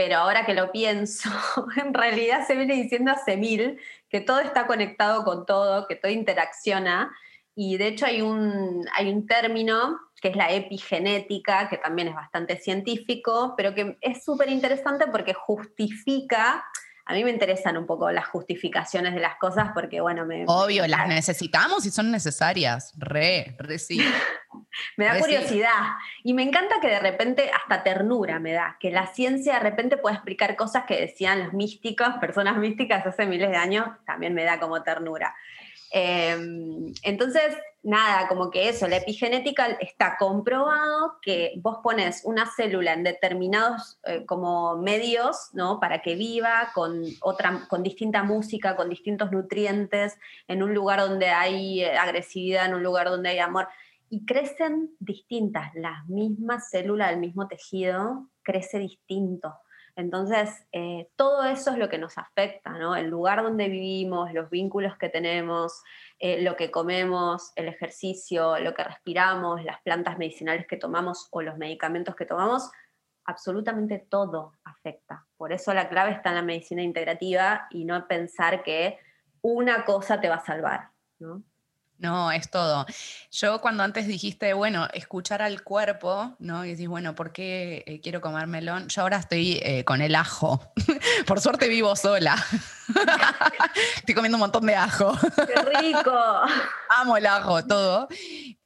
pero 0.00 0.16
ahora 0.16 0.46
que 0.46 0.54
lo 0.54 0.72
pienso, 0.72 1.28
en 1.76 1.92
realidad 1.92 2.46
se 2.46 2.54
viene 2.54 2.74
diciendo 2.74 3.10
hace 3.10 3.36
mil 3.36 3.78
que 4.08 4.22
todo 4.22 4.40
está 4.40 4.66
conectado 4.66 5.24
con 5.24 5.44
todo, 5.44 5.86
que 5.86 5.94
todo 5.94 6.10
interacciona. 6.10 7.14
Y 7.54 7.76
de 7.76 7.88
hecho 7.88 8.06
hay 8.06 8.22
un, 8.22 8.86
hay 8.94 9.10
un 9.10 9.26
término 9.26 10.00
que 10.22 10.28
es 10.28 10.36
la 10.36 10.52
epigenética, 10.52 11.68
que 11.68 11.76
también 11.76 12.08
es 12.08 12.14
bastante 12.14 12.56
científico, 12.56 13.52
pero 13.58 13.74
que 13.74 13.98
es 14.00 14.24
súper 14.24 14.48
interesante 14.48 15.06
porque 15.08 15.34
justifica 15.34 16.64
a 17.10 17.12
mí 17.12 17.24
me 17.24 17.30
interesan 17.30 17.76
un 17.76 17.86
poco 17.86 18.12
las 18.12 18.28
justificaciones 18.28 19.14
de 19.14 19.20
las 19.20 19.34
cosas 19.34 19.70
porque, 19.74 20.00
bueno, 20.00 20.24
me... 20.26 20.44
Obvio, 20.46 20.86
las 20.86 21.08
necesitamos 21.08 21.84
y 21.84 21.90
son 21.90 22.12
necesarias. 22.12 22.92
Re, 22.96 23.56
re 23.58 23.80
sí. 23.80 24.00
me 24.96 25.06
da 25.06 25.18
curiosidad. 25.18 25.74
Y 26.22 26.34
me 26.34 26.44
encanta 26.44 26.76
que 26.80 26.86
de 26.86 27.00
repente 27.00 27.50
hasta 27.50 27.82
ternura 27.82 28.38
me 28.38 28.52
da, 28.52 28.76
que 28.78 28.92
la 28.92 29.08
ciencia 29.08 29.54
de 29.54 29.58
repente 29.58 29.96
puede 29.96 30.14
explicar 30.14 30.54
cosas 30.54 30.84
que 30.86 31.00
decían 31.00 31.42
los 31.42 31.52
místicos, 31.52 32.10
personas 32.20 32.58
místicas 32.58 33.04
hace 33.04 33.26
miles 33.26 33.50
de 33.50 33.56
años, 33.56 33.88
también 34.06 34.32
me 34.32 34.44
da 34.44 34.60
como 34.60 34.80
ternura. 34.84 35.34
Em, 35.90 36.92
entonces, 37.02 37.56
nada, 37.82 38.28
como 38.28 38.50
que 38.50 38.68
eso, 38.68 38.86
la 38.86 38.98
epigenética 38.98 39.66
está 39.80 40.16
comprobado 40.18 41.18
que 41.20 41.54
vos 41.56 41.78
pones 41.82 42.22
una 42.24 42.46
célula 42.46 42.92
en 42.92 43.02
determinados 43.02 43.98
eh, 44.04 44.24
como 44.24 44.76
medios, 44.76 45.50
¿no? 45.52 45.80
Para 45.80 46.00
que 46.00 46.14
viva 46.14 46.70
con 46.74 47.02
otra, 47.22 47.66
con 47.68 47.82
distinta 47.82 48.22
música, 48.22 48.76
con 48.76 48.88
distintos 48.88 49.32
nutrientes, 49.32 50.16
en 50.46 50.62
un 50.62 50.74
lugar 50.74 51.00
donde 51.00 51.28
hay 51.28 51.82
eh, 51.82 51.96
agresividad, 51.96 52.66
en 52.66 52.74
un 52.74 52.82
lugar 52.84 53.08
donde 53.08 53.30
hay 53.30 53.38
amor. 53.40 53.66
Y 54.08 54.24
crecen 54.26 54.90
distintas, 55.00 55.72
las 55.74 56.06
mismas 56.08 56.70
células 56.70 57.10
del 57.10 57.20
mismo 57.20 57.48
tejido 57.48 58.28
crece 58.42 58.78
distinto. 58.78 59.54
Entonces, 60.00 60.66
eh, 60.72 61.10
todo 61.14 61.44
eso 61.44 61.72
es 61.72 61.78
lo 61.78 61.90
que 61.90 61.98
nos 61.98 62.16
afecta, 62.16 62.70
¿no? 62.70 62.96
El 62.96 63.08
lugar 63.08 63.42
donde 63.42 63.68
vivimos, 63.68 64.32
los 64.32 64.48
vínculos 64.48 64.96
que 64.96 65.10
tenemos, 65.10 65.82
eh, 66.18 66.40
lo 66.42 66.56
que 66.56 66.70
comemos, 66.70 67.52
el 67.54 67.68
ejercicio, 67.68 68.58
lo 68.58 68.72
que 68.72 68.82
respiramos, 68.82 69.62
las 69.62 69.80
plantas 69.82 70.16
medicinales 70.16 70.66
que 70.66 70.78
tomamos 70.78 71.28
o 71.30 71.42
los 71.42 71.58
medicamentos 71.58 72.16
que 72.16 72.24
tomamos, 72.24 72.70
absolutamente 73.26 73.98
todo 73.98 74.54
afecta. 74.64 75.26
Por 75.36 75.52
eso 75.52 75.74
la 75.74 75.90
clave 75.90 76.12
está 76.12 76.30
en 76.30 76.36
la 76.36 76.42
medicina 76.42 76.82
integrativa 76.82 77.66
y 77.70 77.84
no 77.84 78.08
pensar 78.08 78.62
que 78.62 78.98
una 79.42 79.84
cosa 79.84 80.18
te 80.18 80.30
va 80.30 80.36
a 80.36 80.44
salvar, 80.44 80.90
¿no? 81.18 81.42
No, 82.00 82.32
es 82.32 82.50
todo. 82.50 82.86
Yo 83.30 83.60
cuando 83.60 83.82
antes 83.82 84.06
dijiste, 84.06 84.54
bueno, 84.54 84.88
escuchar 84.94 85.42
al 85.42 85.62
cuerpo, 85.62 86.34
¿no? 86.38 86.64
Y 86.64 86.70
decís, 86.70 86.88
bueno, 86.88 87.14
¿por 87.14 87.30
qué 87.30 87.84
eh, 87.86 88.00
quiero 88.00 88.22
comer 88.22 88.46
melón? 88.46 88.88
Yo 88.88 89.02
ahora 89.02 89.18
estoy 89.18 89.60
eh, 89.62 89.84
con 89.84 90.00
el 90.00 90.14
ajo. 90.14 90.72
Por 91.26 91.42
suerte 91.42 91.68
vivo 91.68 91.94
sola. 91.94 92.42
estoy 93.96 94.14
comiendo 94.14 94.36
un 94.36 94.40
montón 94.40 94.64
de 94.64 94.76
ajo. 94.76 95.12
¡Qué 95.46 95.78
rico! 95.78 96.10
Amo 96.88 97.18
el 97.18 97.26
ajo, 97.26 97.62
todo. 97.66 98.08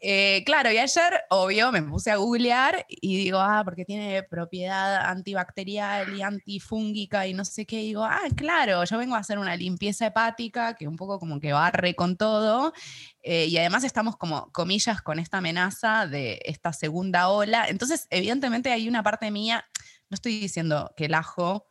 Eh, 0.07 0.43
claro, 0.45 0.71
y 0.71 0.77
ayer, 0.77 1.23
obvio, 1.31 1.73
me 1.73 1.81
puse 1.81 2.11
a 2.11 2.17
googlear 2.17 2.85
y 2.91 3.17
digo, 3.17 3.39
ah, 3.39 3.63
porque 3.65 3.87
tiene 3.87 4.23
propiedad 4.23 4.97
antibacterial 4.97 6.15
y 6.15 6.21
antifúngica 6.21 7.27
y 7.27 7.33
no 7.33 7.47
sé 7.47 7.65
qué. 7.65 7.79
digo, 7.79 8.05
ah, 8.05 8.21
claro, 8.37 8.85
yo 8.85 8.99
vengo 8.99 9.15
a 9.15 9.21
hacer 9.21 9.39
una 9.39 9.57
limpieza 9.57 10.05
hepática 10.05 10.75
que 10.75 10.87
un 10.87 10.97
poco 10.97 11.19
como 11.19 11.41
que 11.41 11.55
barre 11.55 11.95
con 11.95 12.19
todo. 12.19 12.75
Eh, 13.23 13.47
y 13.47 13.57
además 13.57 13.83
estamos 13.83 14.19
como, 14.19 14.53
comillas, 14.53 15.01
con 15.01 15.19
esta 15.19 15.39
amenaza 15.39 16.07
de 16.07 16.39
esta 16.45 16.75
segunda 16.75 17.31
ola. 17.31 17.67
Entonces, 17.69 18.07
evidentemente 18.11 18.73
hay 18.73 18.91
una 18.91 19.03
parte 19.03 19.31
mía, 19.31 19.65
no 20.11 20.17
estoy 20.17 20.39
diciendo 20.39 20.93
que 20.99 21.07
el 21.07 21.15
ajo 21.15 21.67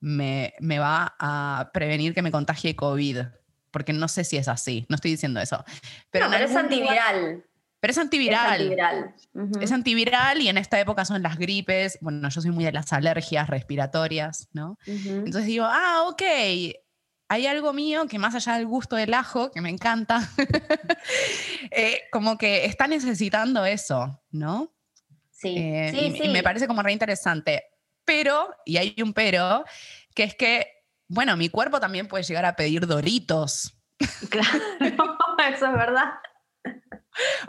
me, 0.00 0.54
me 0.58 0.78
va 0.78 1.16
a 1.18 1.70
prevenir 1.74 2.14
que 2.14 2.22
me 2.22 2.32
contagie 2.32 2.74
COVID 2.76 3.18
porque 3.70 3.92
no 3.92 4.08
sé 4.08 4.24
si 4.24 4.38
es 4.38 4.48
así, 4.48 4.86
no 4.88 4.94
estoy 4.94 5.10
diciendo 5.10 5.40
eso. 5.40 5.62
Pero, 6.10 6.30
no, 6.30 6.36
es 6.36 6.56
antiviral. 6.56 7.44
Pero 7.84 7.92
es 7.92 7.98
antiviral. 7.98 8.54
Es 8.54 8.60
antiviral. 8.60 9.14
Es 9.60 9.72
antiviral 9.72 10.40
y 10.40 10.48
en 10.48 10.56
esta 10.56 10.80
época 10.80 11.04
son 11.04 11.22
las 11.22 11.36
gripes. 11.36 11.98
Bueno, 12.00 12.30
yo 12.30 12.40
soy 12.40 12.50
muy 12.50 12.64
de 12.64 12.72
las 12.72 12.94
alergias 12.94 13.46
respiratorias, 13.46 14.48
¿no? 14.54 14.78
Entonces 14.86 15.44
digo, 15.44 15.66
ah, 15.68 16.06
ok, 16.08 16.22
hay 17.28 17.46
algo 17.46 17.74
mío 17.74 18.06
que 18.06 18.18
más 18.18 18.34
allá 18.34 18.54
del 18.54 18.66
gusto 18.66 18.96
del 18.96 19.12
ajo, 19.12 19.50
que 19.50 19.60
me 19.60 19.68
encanta, 19.68 20.26
eh, 21.70 22.04
como 22.10 22.38
que 22.38 22.64
está 22.64 22.86
necesitando 22.86 23.66
eso, 23.66 24.18
¿no? 24.30 24.72
Sí, 25.30 25.54
eh, 25.54 26.14
sí, 26.16 26.22
y, 26.24 26.28
me 26.30 26.42
parece 26.42 26.66
como 26.66 26.82
re 26.82 26.90
interesante. 26.90 27.64
Pero, 28.06 28.48
y 28.64 28.78
hay 28.78 28.96
un 29.02 29.12
pero, 29.12 29.62
que 30.14 30.22
es 30.22 30.34
que, 30.34 30.68
bueno, 31.06 31.36
mi 31.36 31.50
cuerpo 31.50 31.80
también 31.80 32.08
puede 32.08 32.24
llegar 32.24 32.46
a 32.46 32.56
pedir 32.56 32.86
doritos. 32.86 33.74
Claro, 34.30 34.58
eso 35.54 35.66
es 35.66 35.72
verdad 35.74 36.14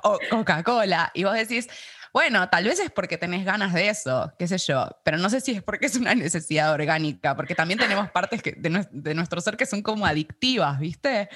o 0.04 0.20
Coca-Cola. 0.30 1.12
Y 1.14 1.24
vos 1.24 1.34
decís, 1.34 1.68
bueno, 2.16 2.48
tal 2.50 2.64
vez 2.64 2.80
es 2.80 2.92
porque 2.92 3.18
tenés 3.18 3.44
ganas 3.44 3.74
de 3.74 3.90
eso, 3.90 4.32
qué 4.40 4.48
sé 4.48 4.58
yo, 4.58 4.88
pero 5.04 5.18
no 5.18 5.30
sé 5.30 5.42
si 5.42 5.52
es 5.52 5.62
porque 5.62 5.88
es 5.88 5.98
una 5.98 6.16
necesidad 6.16 6.72
orgánica, 6.72 7.36
porque 7.36 7.56
también 7.56 7.78
tenemos 7.78 8.10
partes 8.10 8.42
de, 8.42 9.14
nuestro 9.14 9.42
ser 9.42 9.58
que 9.58 9.66
son 9.66 9.82
como 9.82 10.06
adictivas, 10.06 10.80
¿viste? 10.80 11.28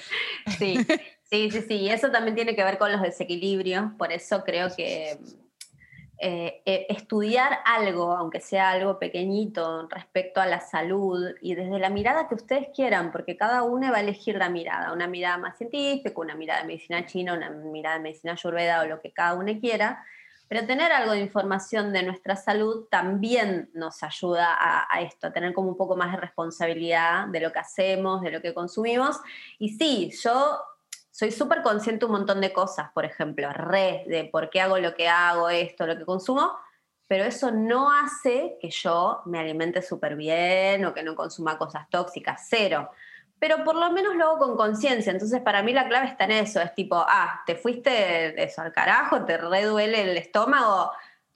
Sí, 0.58 0.78
sí, 1.30 1.50
sí, 1.50 1.64
sí, 1.68 1.88
eso 1.90 2.10
también 2.10 2.34
tiene 2.34 2.56
que 2.56 2.64
ver 2.64 2.78
con 2.78 2.90
los 2.90 3.02
desequilibrios, 3.02 3.92
por 3.98 4.10
eso 4.10 4.42
creo 4.42 4.74
que 4.74 5.18
eh, 6.22 6.60
eh, 6.66 6.84
estudiar 6.90 7.60
algo, 7.64 8.12
aunque 8.12 8.40
sea 8.40 8.72
algo 8.72 8.98
pequeñito, 8.98 9.88
respecto 9.88 10.42
a 10.42 10.44
la 10.46 10.60
salud 10.60 11.34
y 11.40 11.54
desde 11.54 11.78
la 11.78 11.88
mirada 11.88 12.28
que 12.28 12.34
ustedes 12.34 12.68
quieran, 12.74 13.10
porque 13.10 13.38
cada 13.38 13.62
uno 13.62 13.90
va 13.90 13.96
a 13.96 14.00
elegir 14.00 14.36
la 14.36 14.50
mirada, 14.50 14.92
una 14.92 15.06
mirada 15.06 15.38
más 15.38 15.56
científica, 15.56 16.12
una 16.20 16.34
mirada 16.34 16.60
de 16.60 16.66
medicina 16.66 17.06
china, 17.06 17.32
una 17.32 17.48
mirada 17.48 17.96
de 17.96 18.02
medicina 18.02 18.34
ayurveda 18.34 18.82
o 18.82 18.86
lo 18.86 19.00
que 19.00 19.12
cada 19.12 19.32
uno 19.32 19.50
quiera, 19.58 20.04
pero 20.46 20.66
tener 20.66 20.92
algo 20.92 21.12
de 21.12 21.20
información 21.20 21.90
de 21.90 22.02
nuestra 22.02 22.36
salud 22.36 22.84
también 22.90 23.70
nos 23.72 24.02
ayuda 24.02 24.52
a, 24.52 24.94
a, 24.94 25.00
esto, 25.00 25.28
a 25.28 25.32
tener 25.32 25.54
como 25.54 25.70
un 25.70 25.76
poco 25.78 25.96
más 25.96 26.12
de 26.12 26.18
responsabilidad 26.18 27.28
de 27.28 27.40
lo 27.40 27.50
que 27.50 27.60
hacemos, 27.60 28.20
de 28.20 28.30
lo 28.30 28.42
que 28.42 28.52
consumimos. 28.52 29.18
Y 29.58 29.70
sí, 29.70 30.10
yo 30.22 30.60
soy 31.20 31.32
súper 31.32 31.60
consciente 31.60 32.06
un 32.06 32.12
montón 32.12 32.40
de 32.40 32.50
cosas, 32.50 32.92
por 32.94 33.04
ejemplo, 33.04 33.52
re 33.52 34.04
de 34.06 34.24
por 34.24 34.48
qué 34.48 34.62
hago 34.62 34.78
lo 34.78 34.94
que 34.94 35.06
hago, 35.06 35.50
esto, 35.50 35.86
lo 35.86 35.98
que 35.98 36.06
consumo, 36.06 36.58
pero 37.06 37.24
eso 37.24 37.50
no 37.50 37.92
hace 37.92 38.56
que 38.58 38.70
yo 38.70 39.20
me 39.26 39.38
alimente 39.38 39.82
súper 39.82 40.16
bien 40.16 40.82
o 40.86 40.94
que 40.94 41.02
no 41.02 41.14
consuma 41.14 41.58
cosas 41.58 41.90
tóxicas, 41.90 42.46
cero. 42.48 42.90
Pero 43.38 43.64
por 43.64 43.74
lo 43.76 43.92
menos 43.92 44.14
lo 44.14 44.30
hago 44.30 44.38
con 44.38 44.56
conciencia. 44.56 45.12
Entonces, 45.12 45.42
para 45.42 45.62
mí 45.62 45.74
la 45.74 45.88
clave 45.88 46.06
está 46.06 46.24
en 46.24 46.30
eso. 46.30 46.58
Es 46.58 46.74
tipo, 46.74 46.96
ah, 46.96 47.42
te 47.44 47.54
fuiste 47.54 48.42
eso 48.42 48.62
al 48.62 48.72
carajo, 48.72 49.22
te 49.26 49.36
reduele 49.36 50.00
el 50.10 50.16
estómago, 50.16 50.90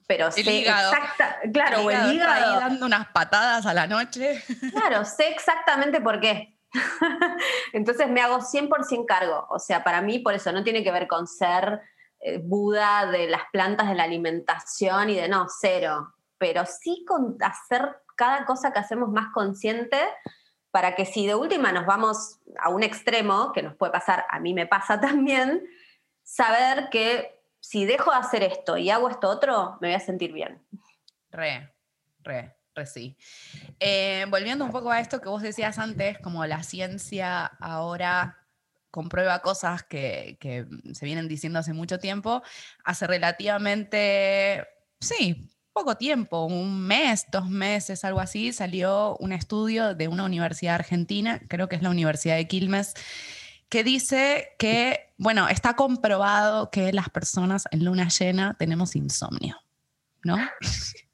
pero 0.07 0.31
sé 0.31 0.61
exacta, 0.61 1.37
claro, 1.53 1.81
o 1.81 1.91
el 1.91 2.11
hígado. 2.11 2.55
Ahí 2.55 2.59
dando 2.59 2.87
unas 2.87 3.09
patadas 3.09 3.67
a 3.67 3.73
la 3.75 3.85
noche. 3.85 4.43
Claro, 4.71 5.05
sé 5.05 5.27
exactamente 5.29 6.01
por 6.01 6.19
qué. 6.19 6.54
Entonces 7.73 8.09
me 8.09 8.21
hago 8.21 8.39
100% 8.39 9.05
cargo. 9.05 9.45
O 9.49 9.59
sea, 9.59 9.83
para 9.83 10.01
mí 10.01 10.19
por 10.19 10.33
eso 10.33 10.51
no 10.51 10.63
tiene 10.63 10.83
que 10.83 10.91
ver 10.91 11.07
con 11.07 11.27
ser 11.27 11.81
eh, 12.19 12.39
Buda 12.43 13.05
de 13.07 13.27
las 13.27 13.43
plantas 13.51 13.89
de 13.89 13.95
la 13.95 14.03
alimentación 14.03 15.09
y 15.09 15.15
de 15.15 15.27
no, 15.27 15.47
cero. 15.49 16.13
Pero 16.37 16.65
sí 16.65 17.05
con 17.07 17.37
hacer 17.41 17.97
cada 18.15 18.45
cosa 18.45 18.71
que 18.71 18.79
hacemos 18.79 19.09
más 19.09 19.33
consciente 19.33 19.99
para 20.71 20.95
que 20.95 21.05
si 21.05 21.25
de 21.25 21.35
última 21.35 21.71
nos 21.71 21.85
vamos 21.85 22.39
a 22.59 22.69
un 22.69 22.83
extremo, 22.83 23.53
que 23.53 23.63
nos 23.63 23.75
puede 23.75 23.93
pasar, 23.93 24.25
a 24.29 24.39
mí 24.39 24.53
me 24.53 24.67
pasa 24.67 24.99
también, 25.01 25.65
saber 26.23 26.89
que 26.89 27.41
si 27.59 27.85
dejo 27.85 28.11
de 28.11 28.17
hacer 28.17 28.43
esto 28.43 28.77
y 28.77 28.89
hago 28.89 29.09
esto 29.09 29.29
otro, 29.29 29.77
me 29.81 29.87
voy 29.87 29.95
a 29.95 29.99
sentir 29.99 30.33
bien. 30.33 30.61
Re, 31.31 31.73
re. 32.19 32.54
Sí. 32.83 33.15
Eh, 33.79 34.25
volviendo 34.29 34.65
un 34.65 34.71
poco 34.71 34.91
a 34.91 34.99
esto 34.99 35.21
que 35.21 35.29
vos 35.29 35.41
decías 35.41 35.79
antes, 35.79 36.17
como 36.19 36.45
la 36.45 36.63
ciencia 36.63 37.45
ahora 37.45 38.45
comprueba 38.95 39.39
cosas 39.41 39.83
que, 39.83 40.37
se 40.93 41.05
vienen 41.05 41.27
diciendo 41.27 41.59
hace 41.59 41.73
mucho 41.73 41.99
tiempo, 41.99 42.41
hace 42.85 43.05
relativamente, 43.07 44.65
sí, 45.01 45.51
poco 45.73 45.97
tiempo, 45.97 46.45
un 46.45 46.79
mes, 46.79 47.25
dos 47.29 47.49
meses, 47.49 48.05
algo 48.05 48.21
así, 48.21 48.53
salió 48.53 49.17
un 49.17 49.33
estudio 49.33 49.95
de 49.95 50.07
una 50.07 50.23
universidad 50.23 50.75
argentina, 50.75 51.41
creo 51.49 51.67
que 51.67 51.75
es 51.75 51.81
la 51.81 51.89
Universidad 51.89 52.37
de 52.37 52.47
Quilmes, 52.47 52.93
que 53.67 53.83
dice 53.83 54.55
que, 54.57 55.13
bueno, 55.17 55.49
está 55.49 55.75
comprobado 55.75 56.71
que 56.71 56.93
las 56.93 57.09
personas 57.09 57.65
en 57.71 57.83
luna 57.83 58.07
llena 58.07 58.55
tenemos 58.57 58.95
insomnio, 58.95 59.57
¿no? 60.23 60.37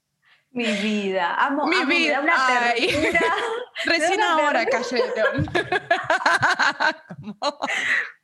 Mi 0.53 0.65
vida, 0.65 1.35
amo, 1.35 1.65
Mi 1.65 1.85
vida, 1.85 2.19
una 2.19 2.35
Recién 3.85 4.21
ahora 4.21 4.65
cayeron. 4.65 5.49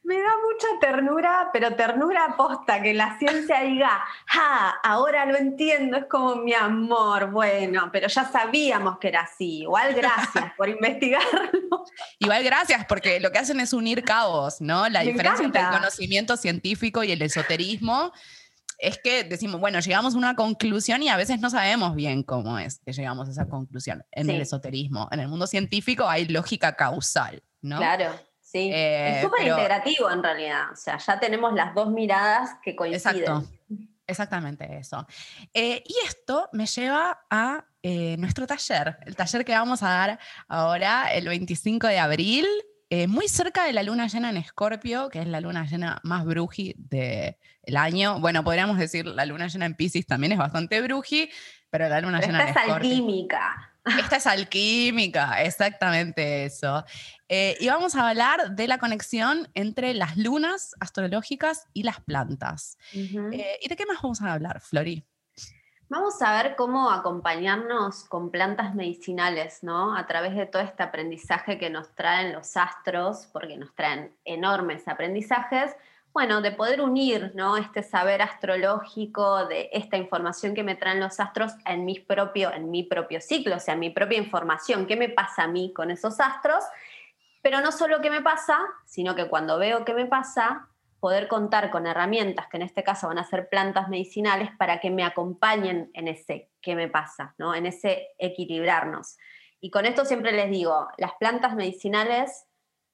me 0.07 0.15
da 0.15 0.29
mucha 0.41 0.67
ternura, 0.79 1.49
pero 1.51 1.75
ternura 1.75 2.25
aposta, 2.25 2.81
que 2.81 2.93
la 2.93 3.17
ciencia 3.19 3.61
diga, 3.61 4.03
ah, 4.33 4.75
ahora 4.83 5.25
lo 5.25 5.37
entiendo, 5.37 5.97
es 5.97 6.05
como 6.05 6.35
mi 6.37 6.53
amor, 6.53 7.31
bueno, 7.31 7.89
pero 7.91 8.07
ya 8.07 8.23
sabíamos 8.23 8.99
que 8.99 9.09
era 9.09 9.21
así. 9.21 9.61
Igual 9.63 9.93
gracias 9.93 10.53
por 10.57 10.69
investigarlo. 10.69 11.85
Igual 12.19 12.43
gracias, 12.43 12.85
porque 12.85 13.19
lo 13.19 13.31
que 13.31 13.39
hacen 13.39 13.59
es 13.59 13.71
unir 13.73 14.03
cabos, 14.03 14.61
¿no? 14.61 14.87
La 14.89 15.01
diferencia 15.01 15.45
entre 15.45 15.61
el 15.61 15.69
conocimiento 15.69 16.37
científico 16.37 17.03
y 17.03 17.11
el 17.11 17.21
esoterismo 17.21 18.11
es 18.77 18.99
que 18.99 19.23
decimos, 19.23 19.59
bueno, 19.59 19.79
llegamos 19.79 20.15
a 20.15 20.17
una 20.17 20.35
conclusión 20.35 21.01
y 21.03 21.09
a 21.09 21.17
veces 21.17 21.39
no 21.39 21.49
sabemos 21.49 21.95
bien 21.95 22.23
cómo 22.23 22.59
es 22.59 22.79
que 22.79 22.93
llegamos 22.93 23.27
a 23.27 23.31
esa 23.31 23.47
conclusión 23.47 24.03
en 24.11 24.29
el 24.29 24.41
esoterismo. 24.41 25.07
En 25.11 25.19
el 25.19 25.27
mundo 25.27 25.47
científico 25.47 26.07
hay 26.07 26.27
lógica 26.27 26.75
causal, 26.75 27.43
¿no? 27.61 27.77
Claro. 27.77 28.13
Sí, 28.41 28.69
es 28.71 29.17
eh, 29.17 29.21
súper 29.23 29.45
integrativo 29.45 30.09
en 30.09 30.23
realidad. 30.23 30.71
O 30.71 30.75
sea, 30.75 30.97
ya 30.97 31.19
tenemos 31.19 31.53
las 31.53 31.75
dos 31.75 31.89
miradas 31.91 32.51
que 32.63 32.75
coinciden. 32.75 33.17
Exacto. 33.17 33.47
Exactamente 34.07 34.77
eso. 34.77 35.05
Eh, 35.53 35.83
y 35.85 35.95
esto 36.07 36.49
me 36.53 36.65
lleva 36.65 37.25
a 37.29 37.65
eh, 37.83 38.15
nuestro 38.17 38.47
taller, 38.47 38.97
el 39.05 39.17
taller 39.17 39.43
que 39.43 39.51
vamos 39.51 39.83
a 39.83 39.89
dar 39.89 40.19
ahora 40.47 41.11
el 41.13 41.27
25 41.27 41.87
de 41.87 41.99
abril, 41.99 42.47
muy 43.07 43.27
cerca 43.27 43.65
de 43.65 43.73
la 43.73 43.83
luna 43.83 44.07
llena 44.07 44.29
en 44.29 44.37
Escorpio, 44.37 45.09
que 45.09 45.19
es 45.19 45.27
la 45.27 45.41
luna 45.41 45.65
llena 45.65 45.99
más 46.03 46.25
bruji 46.25 46.75
del 46.77 47.35
año. 47.75 48.19
Bueno, 48.19 48.43
podríamos 48.43 48.77
decir 48.77 49.05
la 49.05 49.25
luna 49.25 49.47
llena 49.47 49.65
en 49.65 49.75
Pisces 49.75 50.05
también 50.05 50.31
es 50.31 50.37
bastante 50.37 50.81
bruji, 50.81 51.29
pero 51.69 51.89
la 51.89 51.99
luna 52.01 52.21
llena 52.21 52.43
en 52.43 52.47
Escorpio. 52.49 52.73
Esta 52.73 52.77
es 52.77 52.85
alquímica. 52.85 53.73
Esta 53.99 54.17
es 54.17 54.27
alquímica, 54.27 55.41
exactamente 55.43 56.45
eso. 56.45 56.83
Eh, 57.29 57.57
y 57.59 57.67
vamos 57.67 57.95
a 57.95 58.09
hablar 58.09 58.51
de 58.51 58.67
la 58.67 58.77
conexión 58.77 59.49
entre 59.53 59.93
las 59.93 60.17
lunas 60.17 60.75
astrológicas 60.79 61.67
y 61.73 61.83
las 61.83 62.01
plantas. 62.01 62.77
Eh, 62.93 63.59
¿Y 63.61 63.67
de 63.67 63.75
qué 63.75 63.85
más 63.85 64.01
vamos 64.01 64.21
a 64.21 64.33
hablar, 64.33 64.61
Flori? 64.61 65.05
Vamos 65.89 66.21
a 66.21 66.43
ver 66.43 66.57
cómo 66.57 66.91
acompañarnos 66.91 68.03
con 68.03 68.29
plantas 68.29 68.75
medicinales, 68.75 69.63
¿no? 69.63 69.95
A 69.95 70.05
través 70.05 70.35
de 70.35 70.45
todo 70.45 70.61
este 70.61 70.83
aprendizaje 70.83 71.57
que 71.57 71.69
nos 71.69 71.95
traen 71.95 72.33
los 72.33 72.57
astros, 72.57 73.29
porque 73.31 73.55
nos 73.55 73.73
traen 73.73 74.13
enormes 74.25 74.85
aprendizajes, 74.89 75.73
bueno, 76.11 76.41
de 76.41 76.51
poder 76.51 76.81
unir 76.81 77.31
¿no? 77.35 77.55
este 77.55 77.83
saber 77.83 78.21
astrológico, 78.21 79.45
de 79.45 79.69
esta 79.71 79.97
información 79.97 80.55
que 80.55 80.63
me 80.63 80.75
traen 80.75 80.99
los 80.99 81.19
astros 81.21 81.53
en 81.63 81.85
mi, 81.85 81.99
propio, 81.99 82.51
en 82.51 82.69
mi 82.69 82.83
propio 82.83 83.21
ciclo, 83.21 83.55
o 83.55 83.59
sea, 83.59 83.75
mi 83.75 83.89
propia 83.89 84.17
información, 84.17 84.87
qué 84.87 84.97
me 84.97 85.09
pasa 85.09 85.43
a 85.43 85.47
mí 85.47 85.71
con 85.73 85.91
esos 85.91 86.19
astros, 86.19 86.63
pero 87.41 87.61
no 87.61 87.71
solo 87.71 88.01
qué 88.01 88.09
me 88.09 88.21
pasa, 88.21 88.59
sino 88.83 89.15
que 89.15 89.29
cuando 89.29 89.57
veo 89.57 89.85
qué 89.85 89.93
me 89.93 90.05
pasa, 90.05 90.67
poder 91.07 91.29
contar 91.29 91.71
con 91.71 91.87
herramientas, 91.87 92.47
que 92.49 92.57
en 92.57 92.63
este 92.63 92.83
caso 92.83 93.07
van 93.07 93.17
a 93.17 93.23
ser 93.23 93.47
plantas 93.47 93.87
medicinales, 93.87 94.49
para 94.57 94.81
que 94.81 94.89
me 94.89 95.05
acompañen 95.05 95.89
en 95.93 96.09
ese 96.09 96.49
qué 96.59 96.75
me 96.75 96.89
pasa, 96.89 97.33
¿no? 97.37 97.55
en 97.55 97.65
ese 97.65 98.09
equilibrarnos. 98.17 99.15
Y 99.61 99.71
con 99.71 99.85
esto 99.85 100.03
siempre 100.03 100.33
les 100.33 100.51
digo, 100.51 100.89
las 100.97 101.13
plantas 101.17 101.55
medicinales 101.55 102.43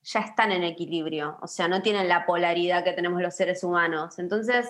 ya 0.04 0.20
están 0.20 0.52
en 0.52 0.64
equilibrio, 0.64 1.40
o 1.42 1.48
sea, 1.48 1.68
no 1.68 1.82
tienen 1.82 2.08
la 2.08 2.28
polaridad 2.28 2.84
que 2.84 2.94
tenemos 2.94 3.20
los 3.20 3.36
seres 3.36 3.64
humanos. 3.64 4.20
Entonces, 4.20 4.70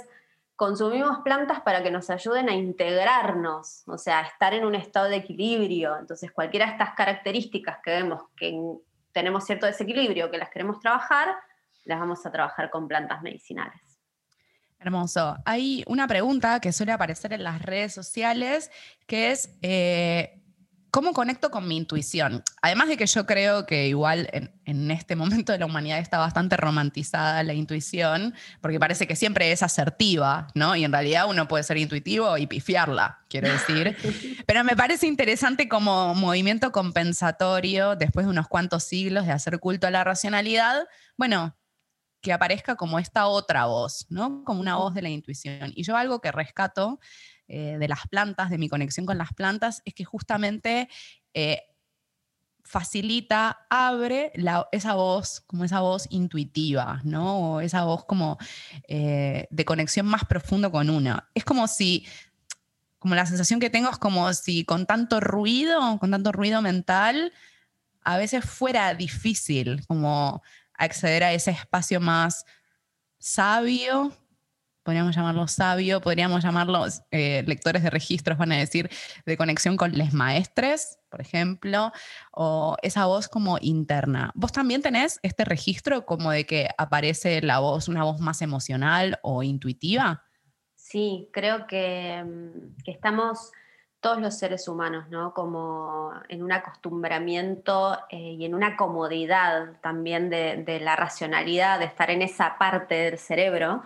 consumimos 0.56 1.19
plantas 1.25 1.60
para 1.60 1.84
que 1.84 1.91
nos 1.91 2.10
ayuden 2.10 2.47
a 2.47 2.53
integrarnos, 2.53 3.84
o 3.89 3.97
sea, 3.97 4.19
a 4.19 4.27
estar 4.27 4.53
en 4.53 4.63
un 4.63 4.75
estado 4.75 5.10
de 5.10 5.17
equilibrio. 5.17 5.97
Entonces, 5.99 6.32
cualquiera 6.32 6.67
de 6.67 6.71
estas 6.71 6.93
características 6.93 7.79
que 7.84 7.91
vemos 7.91 8.23
que 8.38 8.58
tenemos 9.12 9.43
cierto 9.43 9.65
desequilibrio, 9.65 10.32
que 10.32 10.38
las 10.38 10.49
queremos 10.49 10.79
trabajar, 10.79 11.36
las 11.85 11.99
vamos 11.99 12.25
a 12.25 12.31
trabajar 12.31 12.69
con 12.69 12.87
plantas 12.87 13.21
medicinales. 13.21 13.81
Hermoso. 14.79 15.37
Hay 15.45 15.83
una 15.87 16.07
pregunta 16.07 16.59
que 16.59 16.73
suele 16.73 16.91
aparecer 16.91 17.31
en 17.33 17.43
las 17.43 17.61
redes 17.61 17.93
sociales, 17.93 18.69
que 19.07 19.31
es, 19.31 19.57
eh, 19.61 20.43
¿Cómo 20.93 21.13
conecto 21.13 21.49
con 21.49 21.67
mi 21.67 21.75
intuición? 21.75 22.43
Además 22.61 22.87
de 22.87 22.97
que 22.97 23.07
yo 23.07 23.25
creo 23.25 23.65
que 23.65 23.87
igual 23.87 24.29
en, 24.63 24.91
este 24.91 25.15
momento 25.15 25.51
de 25.51 25.57
la 25.57 25.65
humanidad 25.65 25.97
está 25.97 26.19
bastante 26.19 26.55
romantizada 26.55 27.41
la 27.41 27.55
intuición, 27.55 28.35
porque 28.61 28.79
parece 28.79 29.07
que 29.07 29.15
siempre 29.15 29.51
es 29.51 29.63
asertiva, 29.63 30.49
¿no? 30.53 30.75
Y 30.75 30.83
en 30.83 30.91
realidad 30.91 31.27
uno 31.27 31.47
puede 31.47 31.63
ser 31.63 31.77
intuitivo 31.77 32.37
y 32.37 32.45
pifiarla, 32.45 33.21
quiero 33.27 33.49
decir. 33.51 33.97
Pero 34.45 34.63
me 34.63 34.75
parece 34.75 35.07
interesante 35.07 35.67
como 35.67 36.13
movimiento 36.13 36.71
compensatorio, 36.71 37.95
después 37.95 38.27
de 38.27 38.29
unos 38.29 38.47
cuantos 38.47 38.83
siglos 38.83 39.25
de 39.25 39.31
hacer 39.31 39.59
culto 39.59 39.87
a 39.87 39.89
la 39.89 40.03
racionalidad, 40.03 40.87
bueno, 41.17 41.55
que 42.23 42.31
aparezca 42.31 42.75
como 42.75 42.97
esta 42.99 43.27
otra 43.27 43.65
voz, 43.65 44.07
¿no? 44.09 44.43
Como 44.45 44.62
una 44.62 44.77
voz 44.77 44.93
de 44.93 45.01
la 45.01 45.09
intuición. 45.09 45.73
Y 45.75 45.83
yo 45.83 45.97
algo 45.97 46.21
que 46.21 46.31
rescato 46.31 46.99
eh, 47.49 47.75
de 47.77 47.88
las 47.89 48.07
plantas, 48.07 48.49
de 48.49 48.57
mi 48.57 48.69
conexión 48.69 49.05
con 49.05 49.17
las 49.17 49.33
plantas, 49.33 49.81
es 49.83 49.93
que 49.93 50.05
justamente 50.05 50.88
eh, 51.33 51.63
facilita, 52.63 53.67
abre 53.69 54.31
esa 54.71 54.93
voz, 54.93 55.41
como 55.41 55.65
esa 55.65 55.81
voz 55.81 56.07
intuitiva, 56.12 57.01
¿no? 57.03 57.39
O 57.39 57.59
esa 57.59 57.83
voz 57.83 58.05
como 58.05 58.38
eh, 58.88 59.47
de 59.51 59.65
conexión 59.65 60.05
más 60.05 60.23
profundo 60.23 60.71
con 60.71 60.89
uno. 60.89 61.21
Es 61.36 61.43
como 61.43 61.67
si, 61.67 62.05
como 62.99 63.15
la 63.15 63.25
sensación 63.25 63.59
que 63.59 63.69
tengo 63.69 63.89
es 63.89 63.97
como 63.97 64.33
si 64.33 64.63
con 64.63 64.86
tanto 64.86 65.19
ruido, 65.19 65.99
con 65.99 66.09
tanto 66.09 66.31
ruido 66.31 66.62
mental, 66.62 67.33
a 68.01 68.17
veces 68.17 68.45
fuera 68.45 68.93
difícil 68.93 69.86
como 69.88 70.41
acceder 70.77 71.23
a 71.23 71.33
ese 71.33 71.51
espacio 71.51 71.99
más 71.99 72.45
sabio, 73.19 74.12
podríamos 74.83 75.15
llamarlo 75.15 75.47
sabio, 75.47 76.01
podríamos 76.01 76.43
llamarlos 76.43 77.01
eh, 77.12 77.43
lectores 77.47 77.83
de 77.83 77.89
registros, 77.89 78.38
van 78.38 78.51
a 78.51 78.57
decir, 78.57 78.89
de 79.25 79.38
conexión 79.38 79.77
con 79.77 79.93
les 79.93 80.13
maestres, 80.13 80.99
por 81.09 81.21
ejemplo, 81.21 81.91
o 82.31 82.75
esa 82.83 83.05
voz 83.05 83.29
como 83.29 83.57
interna. 83.62 84.31
¿Vos 84.36 84.51
también 84.51 84.81
tenés 84.81 85.19
este 85.23 85.45
registro 85.45 86.05
como 86.05 86.31
de 86.31 86.45
que 86.45 86.69
aparece 86.77 87.41
la 87.41 87.59
voz, 87.59 87.88
una 87.88 88.03
voz 88.03 88.19
más 88.19 88.41
emocional 88.41 89.19
o 89.23 89.41
intuitiva? 89.41 90.25
Sí, 90.75 91.29
creo 91.31 91.65
que, 91.65 92.23
mm, 92.23 92.75
estamos 92.86 93.51
todos 94.03 94.19
los 94.19 94.37
seres 94.37 94.67
humanos, 94.67 95.09
¿no? 95.09 95.33
Como 95.33 96.13
en 96.27 96.43
un 96.43 96.51
acostumbramiento 96.51 97.97
eh, 98.09 98.35
y 98.37 98.45
en 98.45 98.53
una 98.53 98.77
comodidad 98.77 99.79
también 99.81 100.29
de, 100.29 100.57
de 100.63 100.79
la 100.79 100.95
racionalidad, 100.95 101.79
de 101.79 101.85
estar 101.85 102.11
en 102.11 102.21
esa 102.21 102.59
parte 102.59 102.93
del 102.93 103.17
cerebro, 103.17 103.81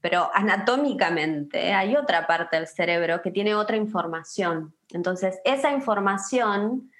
pero 0.00 0.30
anatómicamente 0.34 1.72
hay 1.72 1.96
otra 1.96 2.26
parte 2.26 2.56
del 2.56 2.68
cerebro 2.68 3.22
que 3.22 3.30
tiene 3.30 3.54
otra 3.54 3.76
información. 3.76 4.74
Entonces, 4.90 5.40
esa 5.44 5.72
información, 5.72 6.92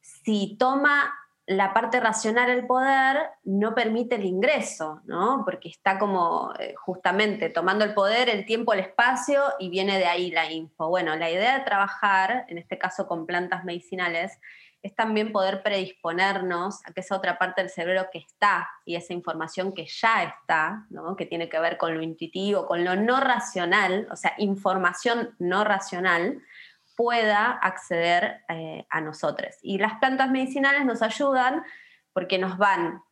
si 0.00 0.56
toma 0.58 1.14
la 1.48 1.72
parte 1.72 1.98
racional 1.98 2.50
el 2.50 2.66
poder, 2.66 3.30
no 3.42 3.74
permite 3.74 4.16
el 4.16 4.26
ingreso, 4.26 5.00
¿no? 5.06 5.44
Porque 5.46 5.70
está 5.70 5.98
como 5.98 6.52
eh, 6.58 6.74
justamente 6.76 7.48
tomando 7.48 7.86
el 7.86 7.94
poder, 7.94 8.28
el 8.28 8.44
tiempo, 8.44 8.74
el 8.74 8.80
espacio 8.80 9.42
y 9.58 9.70
viene 9.70 9.96
de 9.96 10.04
ahí 10.04 10.30
la 10.30 10.52
info. 10.52 10.90
Bueno, 10.90 11.16
la 11.16 11.30
idea 11.30 11.58
de 11.58 11.64
trabajar, 11.64 12.44
en 12.48 12.58
este 12.58 12.76
caso 12.76 13.06
con 13.06 13.24
plantas 13.24 13.64
medicinales, 13.64 14.38
es 14.82 14.94
también 14.94 15.32
poder 15.32 15.62
predisponernos 15.62 16.80
a 16.84 16.92
que 16.92 17.00
esa 17.00 17.16
otra 17.16 17.38
parte 17.38 17.62
del 17.62 17.70
cerebro 17.70 18.08
que 18.12 18.18
está 18.18 18.68
y 18.84 18.96
esa 18.96 19.14
información 19.14 19.72
que 19.72 19.86
ya 19.86 20.24
está, 20.24 20.86
que 21.16 21.24
tiene 21.24 21.48
que 21.48 21.58
ver 21.58 21.78
con 21.78 21.94
lo 21.94 22.02
intuitivo, 22.02 22.66
con 22.66 22.84
lo 22.84 22.94
no 22.94 23.20
racional, 23.20 24.06
o 24.10 24.16
sea, 24.16 24.34
información 24.36 25.34
no 25.38 25.64
racional, 25.64 26.42
pueda 26.98 27.52
acceder 27.52 28.42
eh, 28.48 28.84
a 28.90 29.00
nosotros. 29.00 29.54
Y 29.62 29.78
las 29.78 30.00
plantas 30.00 30.32
medicinales 30.32 30.84
nos 30.84 31.00
ayudan 31.00 31.62
porque 32.12 32.38
nos 32.38 32.58
van, 32.58 33.04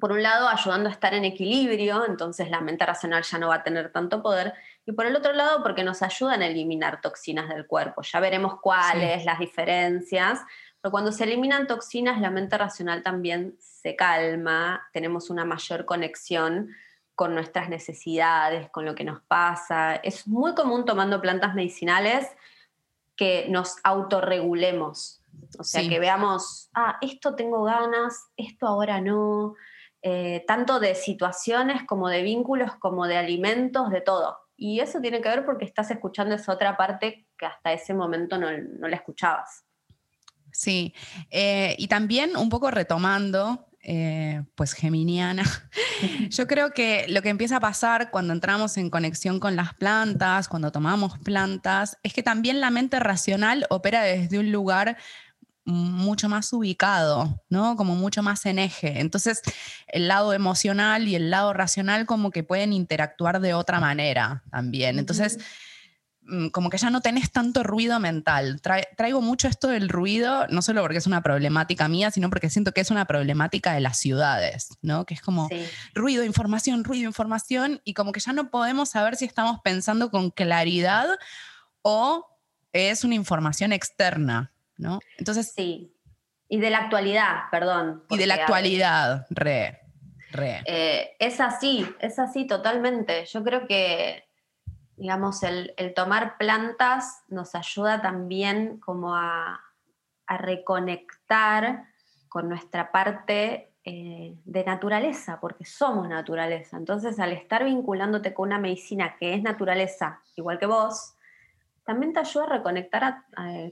por 0.00 0.10
un 0.10 0.20
lado, 0.20 0.48
ayudando 0.48 0.88
a 0.88 0.92
estar 0.92 1.14
en 1.14 1.24
equilibrio, 1.24 2.04
entonces 2.06 2.50
la 2.50 2.60
mente 2.60 2.84
racional 2.84 3.22
ya 3.22 3.38
no 3.38 3.46
va 3.46 3.54
a 3.54 3.62
tener 3.62 3.92
tanto 3.92 4.20
poder, 4.20 4.52
y 4.84 4.90
por 4.90 5.06
el 5.06 5.14
otro 5.14 5.32
lado, 5.32 5.62
porque 5.62 5.84
nos 5.84 6.02
ayudan 6.02 6.42
a 6.42 6.48
eliminar 6.48 7.00
toxinas 7.00 7.48
del 7.48 7.68
cuerpo. 7.68 8.02
Ya 8.02 8.18
veremos 8.18 8.58
cuáles, 8.60 9.24
las 9.24 9.38
diferencias, 9.38 10.40
pero 10.80 10.90
cuando 10.90 11.12
se 11.12 11.22
eliminan 11.22 11.68
toxinas, 11.68 12.20
la 12.20 12.30
mente 12.30 12.58
racional 12.58 13.04
también 13.04 13.54
se 13.60 13.94
calma, 13.94 14.88
tenemos 14.92 15.30
una 15.30 15.44
mayor 15.44 15.84
conexión 15.84 16.74
con 17.14 17.32
nuestras 17.32 17.68
necesidades, 17.68 18.70
con 18.70 18.84
lo 18.84 18.96
que 18.96 19.04
nos 19.04 19.20
pasa. 19.20 19.94
Es 19.94 20.26
muy 20.26 20.56
común 20.56 20.84
tomando 20.84 21.20
plantas 21.20 21.54
medicinales 21.54 22.26
que 23.20 23.44
nos 23.50 23.76
autorregulemos. 23.84 25.22
O 25.58 25.62
sea, 25.62 25.86
que 25.86 25.98
veamos, 25.98 26.70
ah, 26.72 26.96
esto 27.02 27.34
tengo 27.34 27.64
ganas, 27.64 28.14
esto 28.34 28.66
ahora 28.66 29.02
no. 29.02 29.56
Eh, 30.00 30.42
tanto 30.46 30.80
de 30.80 30.94
situaciones 30.94 31.82
como 31.86 32.08
de 32.08 32.22
vínculos, 32.22 32.76
como 32.76 33.06
de 33.06 33.18
alimentos, 33.18 33.90
de 33.90 34.00
todo. 34.00 34.38
Y 34.56 34.80
eso 34.80 35.02
tiene 35.02 35.20
que 35.20 35.28
ver 35.28 35.44
porque 35.44 35.66
estás 35.66 35.90
escuchando 35.90 36.34
esa 36.34 36.50
otra 36.50 36.78
parte 36.78 37.26
que 37.36 37.44
hasta 37.44 37.74
ese 37.74 37.92
momento 37.92 38.38
no, 38.38 38.46
no 38.56 38.88
la 38.88 38.96
escuchabas. 38.96 39.66
Sí, 40.50 40.94
eh, 41.28 41.76
y 41.76 41.88
también 41.88 42.38
un 42.38 42.48
poco 42.48 42.70
retomando 42.70 43.66
eh, 43.82 44.42
pues 44.54 44.72
geminiana, 44.72 45.44
yo 46.30 46.46
creo 46.46 46.72
que 46.72 47.06
lo 47.08 47.22
que 47.22 47.30
empieza 47.30 47.56
a 47.56 47.60
pasar 47.60 48.10
cuando 48.10 48.32
entramos 48.32 48.76
en 48.76 48.90
conexión 48.90 49.40
con 49.40 49.56
las 49.56 49.74
plantas, 49.74 50.48
cuando 50.48 50.70
tomamos 50.70 51.18
plantas, 51.18 51.96
es 52.02 52.12
que 52.12 52.22
también 52.22 52.60
la 52.60 52.70
mente 52.70 53.00
racional 53.00 53.66
opera 53.70 54.02
desde 54.02 54.38
un 54.38 54.52
lugar 54.52 54.96
mucho 55.64 56.28
más 56.28 56.52
ubicado, 56.52 57.42
¿no? 57.48 57.76
Como 57.76 57.94
mucho 57.94 58.22
más 58.22 58.44
en 58.46 58.58
eje. 58.58 59.00
Entonces, 59.00 59.40
el 59.88 60.08
lado 60.08 60.32
emocional 60.32 61.06
y 61.06 61.14
el 61.14 61.30
lado 61.30 61.52
racional 61.52 62.06
como 62.06 62.30
que 62.30 62.42
pueden 62.42 62.72
interactuar 62.72 63.40
de 63.40 63.54
otra 63.54 63.80
manera 63.80 64.42
también. 64.50 64.98
Entonces, 64.98 65.38
como 66.52 66.70
que 66.70 66.78
ya 66.78 66.90
no 66.90 67.00
tenés 67.00 67.30
tanto 67.30 67.62
ruido 67.62 67.98
mental. 68.00 68.60
traigo 68.96 69.20
mucho 69.20 69.48
esto 69.48 69.68
del 69.68 69.88
ruido, 69.88 70.46
no 70.48 70.62
solo 70.62 70.82
porque 70.82 70.98
es 70.98 71.06
una 71.06 71.22
problemática 71.22 71.88
mía, 71.88 72.10
sino 72.10 72.30
porque 72.30 72.50
siento 72.50 72.72
que 72.72 72.80
es 72.80 72.90
una 72.90 73.04
problemática 73.04 73.72
de 73.72 73.80
las 73.80 73.98
ciudades, 73.98 74.70
¿no? 74.82 75.06
Que 75.06 75.14
es 75.14 75.20
como 75.20 75.48
ruido, 75.94 76.24
información, 76.24 76.84
ruido, 76.84 77.06
información, 77.06 77.80
y 77.84 77.94
como 77.94 78.12
que 78.12 78.20
ya 78.20 78.32
no 78.32 78.50
podemos 78.50 78.90
saber 78.90 79.16
si 79.16 79.24
estamos 79.24 79.60
pensando 79.62 80.10
con 80.10 80.30
claridad 80.30 81.08
o 81.82 82.26
es 82.72 83.04
una 83.04 83.14
información 83.14 83.72
externa, 83.72 84.52
entonces. 85.18 85.52
Sí. 85.54 85.94
Y 86.48 86.58
de 86.58 86.70
la 86.70 86.78
actualidad, 86.78 87.42
perdón. 87.50 88.02
Y 88.10 88.18
de 88.18 88.26
la 88.26 88.34
actualidad, 88.34 89.26
re, 89.30 89.80
re. 90.32 90.62
Eh, 90.66 91.16
es 91.18 91.40
así, 91.40 91.86
es 92.00 92.18
así 92.18 92.46
totalmente. 92.46 93.24
Yo 93.26 93.44
creo 93.44 93.66
que, 93.66 94.24
digamos, 95.00 95.42
el, 95.42 95.74
tomar 95.96 96.36
plantas 96.36 97.24
nos 97.28 97.54
ayuda 97.54 98.02
también 98.02 98.78
como 98.78 99.16
a, 99.16 99.60
reconectar 100.28 101.88
con 102.28 102.48
nuestra 102.48 102.92
parte 102.92 103.72
eh, 103.82 104.36
de 104.44 104.64
naturaleza, 104.64 105.40
porque 105.40 105.64
somos 105.64 106.08
naturaleza. 106.08 106.76
Entonces, 106.76 107.18
al 107.18 107.32
estar 107.32 107.64
vinculándote 107.64 108.32
con 108.32 108.50
una 108.50 108.60
medicina 108.60 109.16
que 109.18 109.34
es 109.34 109.42
naturaleza, 109.42 110.22
igual 110.36 110.60
que 110.60 110.66
vos, 110.66 111.16
también 111.82 112.12
te 112.12 112.20
ayuda 112.20 112.44
a 112.44 112.48
reconectar 112.58 113.24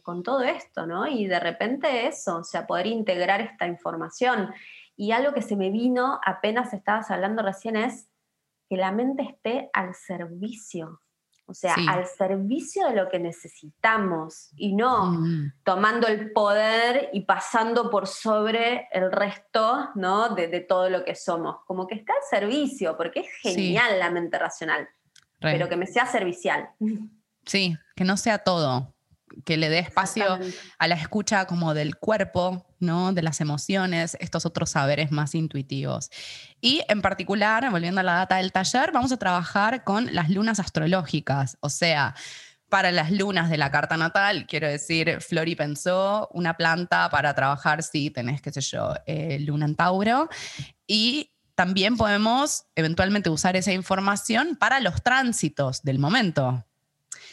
con 0.03 0.25
todo 0.25 0.43
esto, 0.43 0.85
¿no? 0.85 1.07
Y 1.07 1.29
de 1.29 1.39
repente 1.39 2.09
eso, 2.09 2.39
o 2.39 2.45
sea, 2.45 2.67
poder 2.67 2.89
integrar 2.89 3.41
esta 3.41 3.69
información. 3.69 4.53
Y 4.97 5.13
algo 5.13 5.33
que 5.33 5.43
se 5.43 5.55
me 5.55 5.71
vino 5.71 6.19
apenas 6.25 6.73
estabas 6.73 7.13
hablando 7.13 7.45
recién 7.45 7.77
es 7.77 8.11
que 8.69 8.77
la 8.77 8.91
mente 8.91 9.23
esté 9.23 9.71
al 9.73 9.95
servicio, 9.95 11.01
o 11.49 11.55
sea, 11.55 11.75
al 11.89 12.07
servicio 12.07 12.87
de 12.89 12.95
lo 12.95 13.09
que 13.09 13.19
necesitamos 13.19 14.51
y 14.55 14.75
no 14.75 15.13
mm. 15.13 15.53
tomando 15.65 16.07
el 16.07 16.31
poder 16.33 17.09
y 17.15 17.23
pasando 17.23 17.91
por 17.91 18.07
sobre 18.07 18.87
el 18.93 19.11
resto, 19.11 19.89
¿no? 19.95 20.35
De, 20.35 20.61
todo 20.61 20.91
lo 20.91 21.07
que 21.07 21.15
somos. 21.15 21.57
Como 21.67 21.87
que 21.87 21.95
está 21.95 22.13
al 22.13 22.41
servicio, 22.41 22.99
porque 22.99 23.21
es 23.21 23.29
genial 23.41 23.99
la 23.99 24.11
mente 24.11 24.39
racional, 24.39 24.91
pero 25.41 25.71
que 25.71 25.77
me 25.77 25.87
sea 25.87 26.07
servicial. 26.07 26.71
Sí, 27.47 27.75
que 27.97 28.05
no 28.05 28.19
sea 28.19 28.37
todo, 28.41 28.95
que 29.45 29.57
le 29.57 29.69
dé 29.69 29.79
espacio 29.79 30.39
a 30.79 30.89
la 30.89 30.95
escucha 30.95 31.47
como 31.47 31.75
del 31.75 31.97
cuerpo, 31.97 32.67
¿no? 32.81 33.13
De 33.13 33.23
las 33.23 33.41
emociones, 33.41 34.17
estos 34.21 34.47
otros 34.47 34.71
saberes 34.71 35.11
más 35.11 35.35
intuitivos. 35.35 36.11
Y 36.61 36.83
en 36.89 37.03
particular, 37.03 37.71
volviendo 37.71 38.01
a 38.01 38.05
la 38.05 38.15
data 38.15 38.37
del 38.37 38.53
taller, 38.53 38.93
vamos 38.93 39.13
a 39.13 39.17
trabajar 39.19 39.85
con 39.85 40.15
las 40.15 40.31
lunas 40.31 40.61
astrológicas, 40.61 41.57
o 41.61 41.71
sea, 41.71 42.15
para 42.69 42.93
las 42.93 43.11
lunas 43.11 43.49
de 43.49 43.57
la 43.57 43.71
carta 43.71 43.97
natal, 43.97 44.47
quiero 44.47 44.69
decir, 44.69 45.21
Flori 45.21 45.57
pensó 45.57 46.29
una 46.33 46.55
planta 46.55 47.09
para 47.09 47.35
trabajar 47.35 47.83
si 47.83 48.11
tenés, 48.11 48.43
qué 48.43 48.53
sé 48.53 48.61
yo, 48.61 48.93
eh, 49.07 49.39
luna 49.41 49.65
en 49.65 49.75
Tauro. 49.75 50.29
Y 50.87 51.33
también 51.55 51.97
podemos 51.97 52.67
eventualmente 52.77 53.31
usar 53.31 53.57
esa 53.57 53.73
información 53.73 54.57
para 54.57 54.81
los 54.81 55.03
tránsitos 55.03 55.83
del 55.83 55.99
momento, 55.99 56.65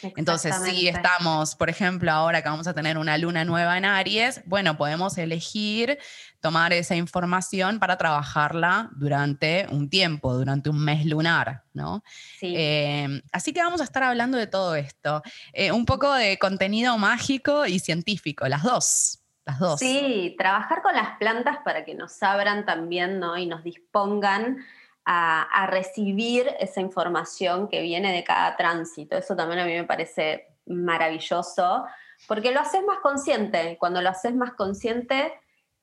entonces, 0.02 0.54
si 0.64 0.88
estamos, 0.88 1.54
por 1.54 1.70
ejemplo, 1.70 2.10
ahora 2.10 2.42
que 2.42 2.48
vamos 2.48 2.66
a 2.66 2.74
tener 2.74 2.98
una 2.98 3.18
luna 3.18 3.44
nueva 3.44 3.76
en 3.78 3.84
Aries, 3.84 4.42
bueno, 4.46 4.76
podemos 4.76 5.16
elegir 5.18 5.98
tomar 6.40 6.72
esa 6.72 6.94
información 6.94 7.78
para 7.78 7.96
trabajarla 7.96 8.90
durante 8.96 9.66
un 9.70 9.88
tiempo, 9.88 10.34
durante 10.34 10.70
un 10.70 10.78
mes 10.78 11.04
lunar, 11.06 11.64
¿no? 11.72 12.02
Em, 12.40 13.20
así 13.32 13.52
que 13.52 13.60
vamos 13.60 13.80
a 13.80 13.84
estar 13.84 14.02
hablando 14.02 14.38
de 14.38 14.46
todo 14.46 14.76
esto. 14.76 15.22
Eh, 15.52 15.72
un 15.72 15.84
poco 15.84 16.12
de 16.14 16.38
contenido 16.38 16.96
mágico 16.98 17.66
y 17.66 17.78
científico, 17.78 18.46
las 18.48 18.62
dos. 18.62 19.20
Las 19.44 19.58
dos. 19.60 19.78
Sí, 19.78 20.34
trabajar 20.36 20.82
con 20.82 20.94
las 20.94 21.18
plantas 21.18 21.58
para 21.64 21.84
que 21.84 21.94
nos 21.94 22.20
abran 22.22 22.66
también, 22.66 23.20
¿no? 23.20 23.38
Y 23.38 23.46
nos 23.46 23.62
dispongan 23.62 24.58
a, 25.06 25.66
recibir 25.70 26.48
esa 26.58 26.80
información 26.80 27.68
que 27.68 27.80
viene 27.80 28.12
de 28.12 28.24
cada 28.24 28.56
tránsito. 28.56 29.16
Eso 29.16 29.36
también 29.36 29.60
a 29.60 29.64
mí 29.64 29.72
me 29.72 29.84
parece 29.84 30.48
maravilloso, 30.66 31.84
porque 32.26 32.52
lo 32.52 32.60
haces 32.60 32.82
más 32.84 32.98
consciente. 32.98 33.76
Cuando 33.78 34.02
lo 34.02 34.08
haces 34.08 34.34
más 34.34 34.54
consciente, 34.54 35.32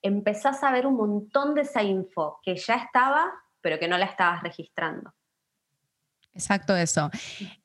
empezás 0.01 0.61
a 0.63 0.71
ver 0.71 0.85
un 0.85 0.95
montón 0.95 1.55
de 1.55 1.61
esa 1.61 1.81
info 1.81 2.39
que 2.43 2.57
ya 2.57 2.75
estaba, 2.75 3.31
pero 3.61 3.79
que 3.79 3.87
no 3.87 3.97
la 3.97 4.05
estabas 4.05 4.43
registrando. 4.43 5.13
Exacto 6.33 6.75
eso. 6.75 7.09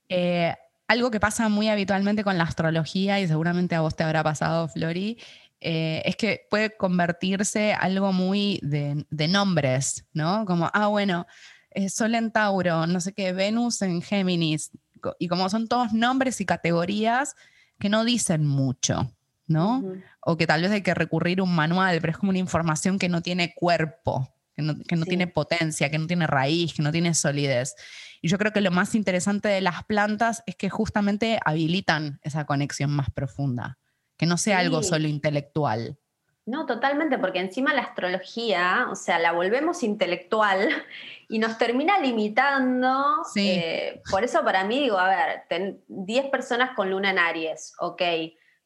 Eh, 0.08 0.54
algo 0.86 1.10
que 1.10 1.18
pasa 1.18 1.48
muy 1.48 1.68
habitualmente 1.68 2.22
con 2.22 2.38
la 2.38 2.44
astrología, 2.44 3.18
y 3.18 3.26
seguramente 3.26 3.74
a 3.74 3.80
vos 3.80 3.96
te 3.96 4.04
habrá 4.04 4.22
pasado, 4.22 4.68
Flori, 4.68 5.18
eh, 5.60 6.02
es 6.04 6.16
que 6.16 6.46
puede 6.50 6.76
convertirse 6.76 7.72
algo 7.72 8.12
muy 8.12 8.60
de, 8.62 9.28
nombres, 9.28 10.04
¿no? 10.12 10.44
Como, 10.44 10.70
ah, 10.72 10.86
bueno, 10.86 11.26
eh, 11.70 11.88
Sol 11.88 12.14
en 12.14 12.30
Tauro, 12.30 12.86
no 12.86 13.00
sé 13.00 13.12
qué, 13.12 13.32
Venus 13.32 13.82
en 13.82 14.00
Géminis, 14.00 14.70
y 15.18 15.28
como 15.28 15.48
son 15.48 15.68
todos 15.68 15.92
nombres 15.92 16.40
y 16.40 16.46
categorías 16.46 17.34
que 17.78 17.88
no 17.88 18.04
dicen 18.04 18.46
mucho, 18.46 19.12
¿no? 19.46 19.82
O 20.20 20.36
que 20.36 20.46
tal 20.46 20.62
vez 20.62 20.70
hay 20.70 20.82
que 20.82 20.94
recurrir 20.94 21.40
a 21.40 21.44
un 21.44 21.54
manual, 21.54 21.98
pero 22.00 22.12
es 22.12 22.18
como 22.18 22.30
una 22.30 22.38
información 22.38 22.98
que 22.98 23.08
no 23.08 23.22
tiene 23.22 23.54
cuerpo, 23.54 24.28
que 24.54 24.62
no, 24.62 25.04
tiene 25.04 25.28
potencia, 25.28 25.88
que 25.88 25.98
no 25.98 26.08
tiene 26.08 26.26
raíz, 26.26 26.74
que 26.74 26.82
no 26.82 26.90
tiene 26.90 27.14
solidez. 27.14 27.76
Y 28.20 28.28
yo 28.28 28.38
creo 28.38 28.52
que 28.52 28.60
lo 28.60 28.72
más 28.72 28.96
interesante 28.96 29.48
de 29.48 29.60
las 29.60 29.84
plantas 29.84 30.42
es 30.46 30.56
que 30.56 30.68
justamente 30.68 31.38
habilitan 31.44 32.18
esa 32.22 32.44
conexión 32.44 32.90
más 32.90 33.08
profunda 33.10 33.78
que 34.18 34.26
no 34.26 34.36
sea 34.36 34.58
algo 34.58 34.82
solo 34.82 35.08
intelectual. 35.08 35.96
No, 36.44 36.64
totalmente, 36.64 37.18
porque 37.18 37.40
encima 37.40 37.74
la 37.74 37.82
astrología, 37.82 38.86
o 38.90 38.94
sea, 38.94 39.18
la 39.18 39.32
volvemos 39.32 39.82
intelectual 39.82 40.68
y 41.28 41.38
nos 41.38 41.58
termina 41.58 41.98
limitando. 41.98 43.22
Eh, 43.36 44.00
por 44.10 44.24
eso 44.24 44.42
para 44.42 44.64
mí 44.64 44.80
digo, 44.80 44.98
a 44.98 45.08
ver, 45.08 45.84
10 45.86 46.30
personas 46.30 46.74
con 46.74 46.90
luna 46.90 47.10
en 47.10 47.18
Aries, 47.18 47.74
ok, 47.78 48.02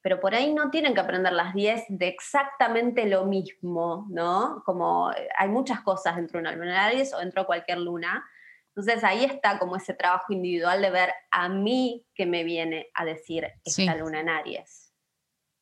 pero 0.00 0.20
por 0.20 0.32
ahí 0.34 0.54
no 0.54 0.70
tienen 0.70 0.94
que 0.94 1.00
aprender 1.00 1.32
las 1.32 1.54
10 1.54 1.84
de 1.88 2.06
exactamente 2.08 3.06
lo 3.06 3.24
mismo, 3.26 4.06
¿no? 4.10 4.62
Como 4.64 5.10
eh, 5.12 5.28
hay 5.36 5.48
muchas 5.48 5.80
cosas 5.80 6.16
dentro 6.16 6.38
de 6.38 6.42
una 6.42 6.52
luna 6.52 6.70
en 6.70 6.92
Aries 6.92 7.12
o 7.14 7.18
dentro 7.18 7.42
de 7.42 7.46
cualquier 7.46 7.78
luna. 7.78 8.24
Entonces 8.68 9.02
ahí 9.02 9.24
está 9.24 9.58
como 9.58 9.76
ese 9.76 9.92
trabajo 9.92 10.32
individual 10.32 10.80
de 10.80 10.90
ver 10.90 11.12
a 11.30 11.48
mí 11.48 12.06
que 12.14 12.26
me 12.26 12.42
viene 12.42 12.88
a 12.94 13.04
decir 13.04 13.46
esta 13.64 13.96
luna 13.96 14.20
en 14.20 14.28
Aries. 14.28 14.81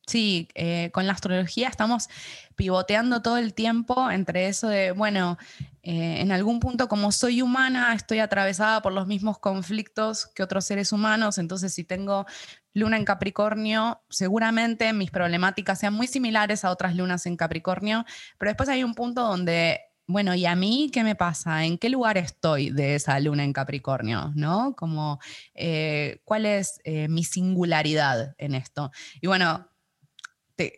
Sí, 0.07 0.49
eh, 0.55 0.91
con 0.93 1.07
la 1.07 1.13
astrología 1.13 1.69
estamos 1.69 2.09
pivoteando 2.57 3.23
todo 3.23 3.37
el 3.37 3.55
tiempo 3.55 4.11
entre 4.11 4.49
eso 4.49 4.69
de, 4.69 4.91
bueno, 4.91 5.39
eh, 5.83 6.21
en 6.21 6.33
algún 6.33 6.59
punto 6.59 6.89
como 6.89 7.13
soy 7.13 7.43
humana, 7.43 7.95
estoy 7.95 8.19
atravesada 8.19 8.83
por 8.83 8.93
los 8.93 9.07
mismos 9.07 9.39
conflictos 9.39 10.27
que 10.27 10.43
otros 10.43 10.65
seres 10.65 10.93
humanos, 10.93 11.39
entonces 11.39 11.73
si 11.73 11.85
tengo 11.85 12.27
luna 12.75 12.97
en 12.97 13.05
Capricornio, 13.05 14.03
seguramente 14.09 14.93
mis 14.93 15.13
problemáticas 15.13 15.79
sean 15.79 15.95
muy 15.95 16.09
similares 16.09 16.65
a 16.65 16.71
otras 16.71 16.97
lunas 16.97 17.27
en 17.27 17.37
Capricornio, 17.37 18.05
pero 18.37 18.51
después 18.51 18.69
hay 18.69 18.83
un 18.83 18.95
punto 18.95 19.23
donde 19.23 19.81
bueno, 20.09 20.35
¿y 20.35 20.45
a 20.45 20.57
mí 20.57 20.91
qué 20.93 21.05
me 21.05 21.15
pasa? 21.15 21.65
¿En 21.65 21.79
qué 21.79 21.89
lugar 21.89 22.19
estoy 22.19 22.71
de 22.71 22.97
esa 22.97 23.21
luna 23.21 23.45
en 23.45 23.53
Capricornio? 23.53 24.33
¿No? 24.35 24.75
Como, 24.75 25.21
eh, 25.55 26.21
¿cuál 26.25 26.47
es 26.47 26.81
mi 27.09 27.23
singularidad 27.23 28.35
en 28.37 28.57
esto? 28.57 28.91
Y 29.21 29.29
bueno, 29.29 29.70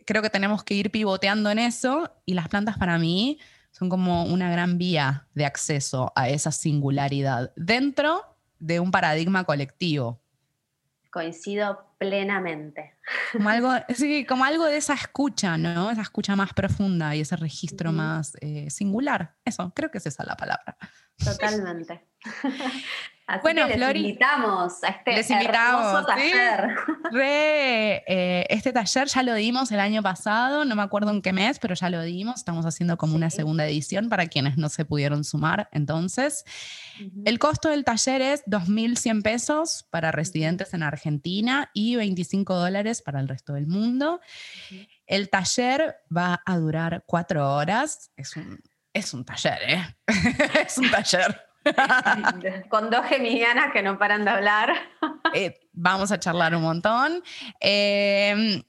creo 0.05 0.21
que 0.21 0.29
tenemos 0.29 0.63
que 0.63 0.73
ir 0.73 0.91
pivoteando 0.91 1.49
en 1.49 1.59
eso 1.59 2.11
y 2.25 2.33
las 2.33 2.47
plantas 2.47 2.77
para 2.77 2.97
mí 2.97 3.39
son 3.71 3.89
como 3.89 4.25
una 4.25 4.51
gran 4.51 4.77
vía 4.77 5.27
de 5.33 5.45
acceso 5.45 6.11
a 6.15 6.29
esa 6.29 6.51
singularidad 6.51 7.51
dentro 7.55 8.23
de 8.59 8.79
un 8.79 8.91
paradigma 8.91 9.43
colectivo. 9.43 10.21
Coincido 11.11 11.95
plenamente. 11.97 12.95
Como 13.31 13.49
algo, 13.49 13.71
sí, 13.95 14.25
como 14.25 14.45
algo 14.45 14.65
de 14.65 14.77
esa 14.77 14.93
escucha, 14.93 15.57
¿no? 15.57 15.91
Esa 15.91 16.01
escucha 16.01 16.35
más 16.35 16.53
profunda 16.53 17.15
y 17.15 17.21
ese 17.21 17.35
registro 17.35 17.91
más 17.91 18.33
eh, 18.41 18.69
singular. 18.69 19.35
Eso, 19.43 19.71
creo 19.75 19.91
que 19.91 19.97
es 19.97 20.05
esa 20.05 20.23
la 20.23 20.35
palabra. 20.35 20.77
Totalmente. 21.23 22.07
bueno, 23.41 23.67
que 23.67 23.77
les 23.77 23.95
invitamos 23.95 24.83
a 24.83 24.87
este 24.89 25.13
les 25.13 25.29
invitamos, 25.29 26.05
taller. 26.05 26.75
Eh, 27.15 28.45
este 28.49 28.73
taller 28.73 29.07
ya 29.07 29.23
lo 29.23 29.35
dimos 29.35 29.71
el 29.71 29.79
año 29.79 30.01
pasado, 30.01 30.65
no 30.65 30.75
me 30.75 30.81
acuerdo 30.81 31.11
en 31.11 31.21
qué 31.21 31.31
mes, 31.31 31.59
pero 31.59 31.75
ya 31.75 31.89
lo 31.89 32.01
dimos. 32.01 32.37
Estamos 32.37 32.65
haciendo 32.65 32.97
como 32.97 33.15
una 33.15 33.29
segunda 33.29 33.67
edición 33.67 34.09
para 34.09 34.27
quienes 34.27 34.57
no 34.57 34.67
se 34.69 34.83
pudieron 34.83 35.23
sumar. 35.23 35.69
Entonces, 35.71 36.43
el 37.25 37.39
costo 37.39 37.69
del 37.69 37.83
taller 37.83 38.21
es 38.21 38.45
2.100 38.45 39.21
pesos 39.21 39.85
para 39.89 40.11
residentes 40.11 40.73
en 40.73 40.83
Argentina 40.83 41.69
y 41.73 41.95
25 41.95 42.55
dólares 42.55 43.01
para 43.01 43.19
el 43.19 43.27
resto 43.27 43.53
del 43.53 43.67
mundo. 43.67 44.19
El 45.05 45.29
taller 45.29 45.97
va 46.15 46.41
a 46.45 46.57
durar 46.57 47.03
cuatro 47.05 47.53
horas. 47.53 48.11
Es 48.17 48.35
un, 48.35 48.59
es 48.91 49.13
un 49.13 49.23
taller, 49.23 49.59
¿eh? 49.67 49.97
es 50.65 50.77
un 50.77 50.89
taller. 50.89 51.52
Con 52.69 52.89
dos 52.89 53.05
geminianas 53.05 53.71
que 53.71 53.81
no 53.81 53.97
paran 53.97 54.25
de 54.25 54.31
hablar. 54.31 54.73
Eh, 55.35 55.59
vamos 55.71 56.11
a 56.11 56.19
charlar 56.19 56.53
un 56.53 56.61
montón. 56.61 57.23
Em, 57.59 58.61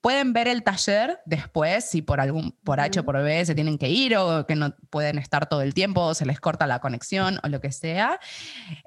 pueden 0.00 0.32
ver 0.32 0.48
el 0.48 0.64
taller 0.64 1.20
después, 1.24 1.88
si 1.88 2.02
por 2.02 2.20
algún, 2.20 2.50
por 2.64 2.80
H 2.80 2.98
o 2.98 3.04
por 3.04 3.22
B 3.22 3.44
se 3.44 3.54
tienen 3.54 3.78
que 3.78 3.88
ir 3.88 4.16
o 4.16 4.44
que 4.44 4.56
no 4.56 4.74
pueden 4.88 5.18
estar 5.18 5.46
todo 5.46 5.62
el 5.62 5.72
tiempo, 5.72 6.00
o 6.00 6.14
se 6.14 6.26
les 6.26 6.40
corta 6.40 6.66
la 6.66 6.80
conexión 6.80 7.38
o 7.44 7.48
lo 7.48 7.60
que 7.60 7.70
sea. 7.70 8.18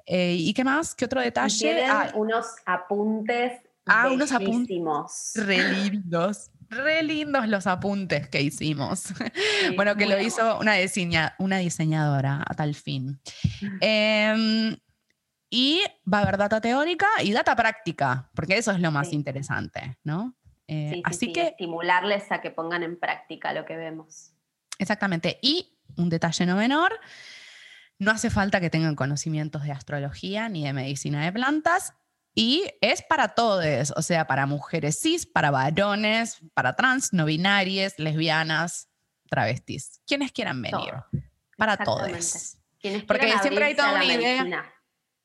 Eh, 0.04 0.34
¿Y 0.38 0.52
qué 0.52 0.64
más? 0.64 0.94
¿Qué 0.94 1.06
otro 1.06 1.22
detalle? 1.22 1.86
Ah, 1.86 2.10
unos 2.14 2.46
apuntes. 2.66 3.62
Ah, 3.86 4.10
unos 4.12 4.30
apuntes. 4.32 5.32
Re 5.34 5.66
lindos 5.72 6.50
re 6.76 7.02
lindos 7.02 7.48
los 7.48 7.66
apuntes 7.66 8.28
que 8.28 8.42
hicimos. 8.42 9.12
bueno, 9.76 9.96
que 9.96 10.06
lo 10.06 10.20
hizo 10.20 10.58
una, 10.58 10.74
una 11.38 11.58
diseñadora 11.58 12.44
a 12.46 12.54
tal 12.54 12.74
fin. 12.74 13.20
Em, 13.80 14.76
y 15.50 15.82
va 16.10 16.18
a 16.18 16.22
haber 16.22 16.36
data 16.36 16.60
teórica 16.60 17.06
y 17.22 17.32
data 17.32 17.54
práctica, 17.54 18.30
porque 18.34 18.58
eso 18.58 18.72
es 18.72 18.80
lo 18.80 18.90
más 18.90 19.12
interesante, 19.12 19.98
¿no? 20.02 20.34
Eh, 20.66 21.02
así 21.04 21.32
que 21.32 21.48
estimularles 21.48 22.32
a 22.32 22.40
que 22.40 22.50
pongan 22.50 22.82
en 22.82 22.98
práctica 22.98 23.52
lo 23.52 23.64
que 23.64 23.76
vemos. 23.76 24.32
Exactamente. 24.78 25.38
Y 25.42 25.78
un 25.96 26.08
detalle 26.08 26.46
no 26.46 26.56
menor, 26.56 26.98
no 27.98 28.10
hace 28.10 28.30
falta 28.30 28.60
que 28.60 28.70
tengan 28.70 28.96
conocimientos 28.96 29.62
de 29.62 29.72
astrología 29.72 30.48
ni 30.48 30.64
de 30.64 30.72
medicina 30.72 31.24
de 31.24 31.32
plantas 31.32 31.94
y 32.34 32.64
es 32.80 33.02
para 33.02 33.34
todos, 33.34 33.92
o 33.96 34.02
sea, 34.02 34.26
para 34.26 34.46
mujeres 34.46 34.98
cis, 35.00 35.24
para 35.24 35.50
varones, 35.50 36.38
para 36.52 36.74
trans, 36.74 37.12
no 37.12 37.24
binarias, 37.26 37.98
lesbianas, 37.98 38.88
travestis, 39.30 40.00
quienes 40.06 40.32
quieran 40.32 40.60
venir. 40.60 40.94
Para 41.56 41.76
todos. 41.76 42.56
Porque 43.06 43.38
siempre 43.40 43.64
hay 43.64 43.76
toda 43.76 43.94
una 43.94 44.04
idea. 44.04 44.73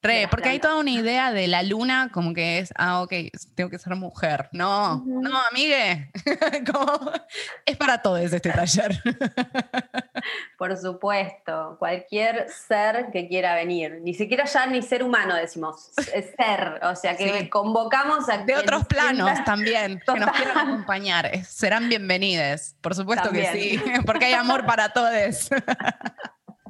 Re, 0.01 0.29
porque 0.29 0.47
hay 0.47 0.59
toda 0.59 0.77
una 0.77 0.91
idea 0.91 1.33
de 1.33 1.47
la 1.47 1.61
luna 1.61 2.09
como 2.13 2.33
que 2.33 2.59
es, 2.59 2.73
ah, 2.77 3.01
ok, 3.01 3.13
tengo 3.53 3.69
que 3.69 3.77
ser 3.77 3.95
mujer. 3.95 4.47
No, 4.53 5.03
no, 5.05 5.41
amigue. 5.51 6.09
es 7.65 7.75
para 7.75 8.01
todos 8.01 8.21
este 8.21 8.49
taller. 8.49 8.97
Por 10.57 10.77
supuesto, 10.77 11.75
cualquier 11.79 12.47
ser 12.49 13.07
que 13.11 13.27
quiera 13.27 13.55
venir. 13.55 13.99
Ni 14.01 14.13
siquiera 14.13 14.45
ya 14.45 14.67
ni 14.67 14.81
ser 14.81 15.03
humano 15.03 15.35
decimos, 15.35 15.91
es 16.13 16.33
ser. 16.37 16.79
O 16.83 16.95
sea, 16.95 17.17
que 17.17 17.49
convocamos 17.49 18.29
a... 18.29 18.37
De 18.37 18.55
otros 18.55 18.85
planos 18.85 19.43
también, 19.43 20.01
que 20.05 20.19
nos 20.19 20.31
quieran 20.31 20.57
acompañar. 20.57 21.45
Serán 21.45 21.89
bienvenidos, 21.89 22.75
por 22.79 22.95
supuesto 22.95 23.31
que 23.31 23.51
sí, 23.51 23.81
porque 24.05 24.25
hay 24.25 24.33
amor 24.33 24.65
para 24.65 24.93
todos. 24.93 25.49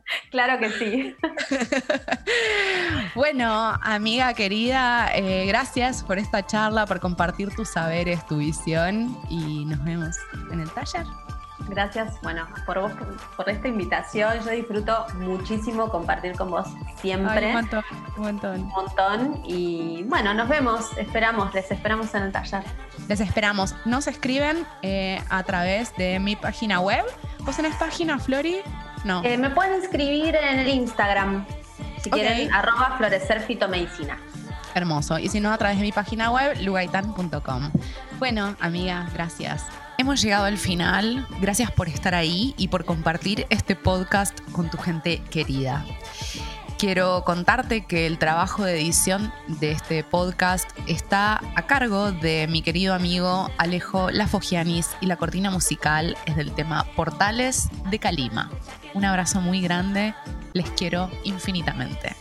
Claro 0.31 0.59
que 0.59 0.69
sí. 0.71 1.15
bueno, 3.15 3.73
amiga 3.81 4.33
querida, 4.33 5.09
eh, 5.13 5.45
gracias 5.47 6.03
por 6.03 6.17
esta 6.19 6.45
charla, 6.45 6.85
por 6.85 6.99
compartir 6.99 7.53
tus 7.55 7.69
saberes, 7.69 8.25
tu 8.27 8.37
visión 8.37 9.17
y 9.29 9.65
nos 9.65 9.83
vemos 9.83 10.15
en 10.51 10.61
el 10.61 10.69
taller. 10.71 11.05
Gracias, 11.67 12.19
bueno, 12.23 12.47
por 12.65 12.79
vos, 12.79 12.91
por 13.35 13.49
esta 13.49 13.67
invitación. 13.67 14.39
Yo 14.43 14.51
disfruto 14.51 15.05
muchísimo 15.15 15.89
compartir 15.89 16.35
con 16.35 16.49
vos 16.49 16.67
siempre. 16.99 17.47
un 17.47 17.53
montón, 17.53 17.83
un 18.17 18.23
montón. 18.23 18.61
Un 18.61 18.67
montón. 18.69 19.41
Y 19.45 20.03
bueno, 20.07 20.33
nos 20.33 20.47
vemos, 20.49 20.97
esperamos, 20.97 21.53
les 21.53 21.69
esperamos 21.69 22.13
en 22.15 22.23
el 22.23 22.31
taller. 22.31 22.63
Les 23.07 23.19
esperamos. 23.19 23.75
Nos 23.85 24.07
escriben 24.07 24.65
eh, 24.81 25.21
a 25.29 25.43
través 25.43 25.95
de 25.95 26.19
mi 26.19 26.35
página 26.35 26.79
web. 26.79 27.05
¿Vos 27.39 27.55
tenés 27.55 27.75
página, 27.75 28.17
Flori? 28.19 28.61
No. 29.03 29.23
Eh, 29.23 29.37
me 29.37 29.49
pueden 29.49 29.81
escribir 29.81 30.35
en 30.35 30.59
el 30.59 30.67
Instagram, 30.67 31.45
si 32.01 32.09
quieren, 32.09 32.51
arroba 32.53 32.95
florecer 32.97 33.45
Hermoso. 34.75 35.19
Y 35.19 35.29
si 35.29 35.39
no, 35.39 35.51
a 35.51 35.57
través 35.57 35.77
de 35.77 35.83
mi 35.83 35.91
página 35.91 36.31
web, 36.31 36.57
lugaitan.com. 36.61 37.71
Bueno, 38.19 38.55
amiga, 38.59 39.07
gracias. 39.13 39.65
Hemos 39.97 40.21
llegado 40.21 40.45
al 40.45 40.57
final. 40.57 41.27
Gracias 41.41 41.71
por 41.71 41.89
estar 41.89 42.15
ahí 42.15 42.53
y 42.57 42.69
por 42.69 42.85
compartir 42.85 43.45
este 43.49 43.75
podcast 43.75 44.39
con 44.51 44.69
tu 44.69 44.77
gente 44.77 45.21
querida. 45.29 45.85
Quiero 46.79 47.25
contarte 47.25 47.83
que 47.85 48.07
el 48.07 48.17
trabajo 48.17 48.63
de 48.63 48.79
edición 48.79 49.33
de 49.47 49.73
este 49.73 50.05
podcast 50.05 50.69
está 50.87 51.41
a 51.55 51.67
cargo 51.67 52.13
de 52.13 52.47
mi 52.47 52.61
querido 52.61 52.93
amigo 52.93 53.51
Alejo 53.57 54.09
Lafogianis 54.11 54.91
y 55.01 55.07
la 55.07 55.17
cortina 55.17 55.51
musical 55.51 56.15
es 56.25 56.37
del 56.37 56.53
tema 56.53 56.85
Portales 56.95 57.67
de 57.89 57.99
Calima. 57.99 58.49
Un 58.93 59.05
abrazo 59.05 59.41
muy 59.41 59.61
grande, 59.61 60.13
les 60.53 60.69
quiero 60.71 61.09
infinitamente. 61.23 62.15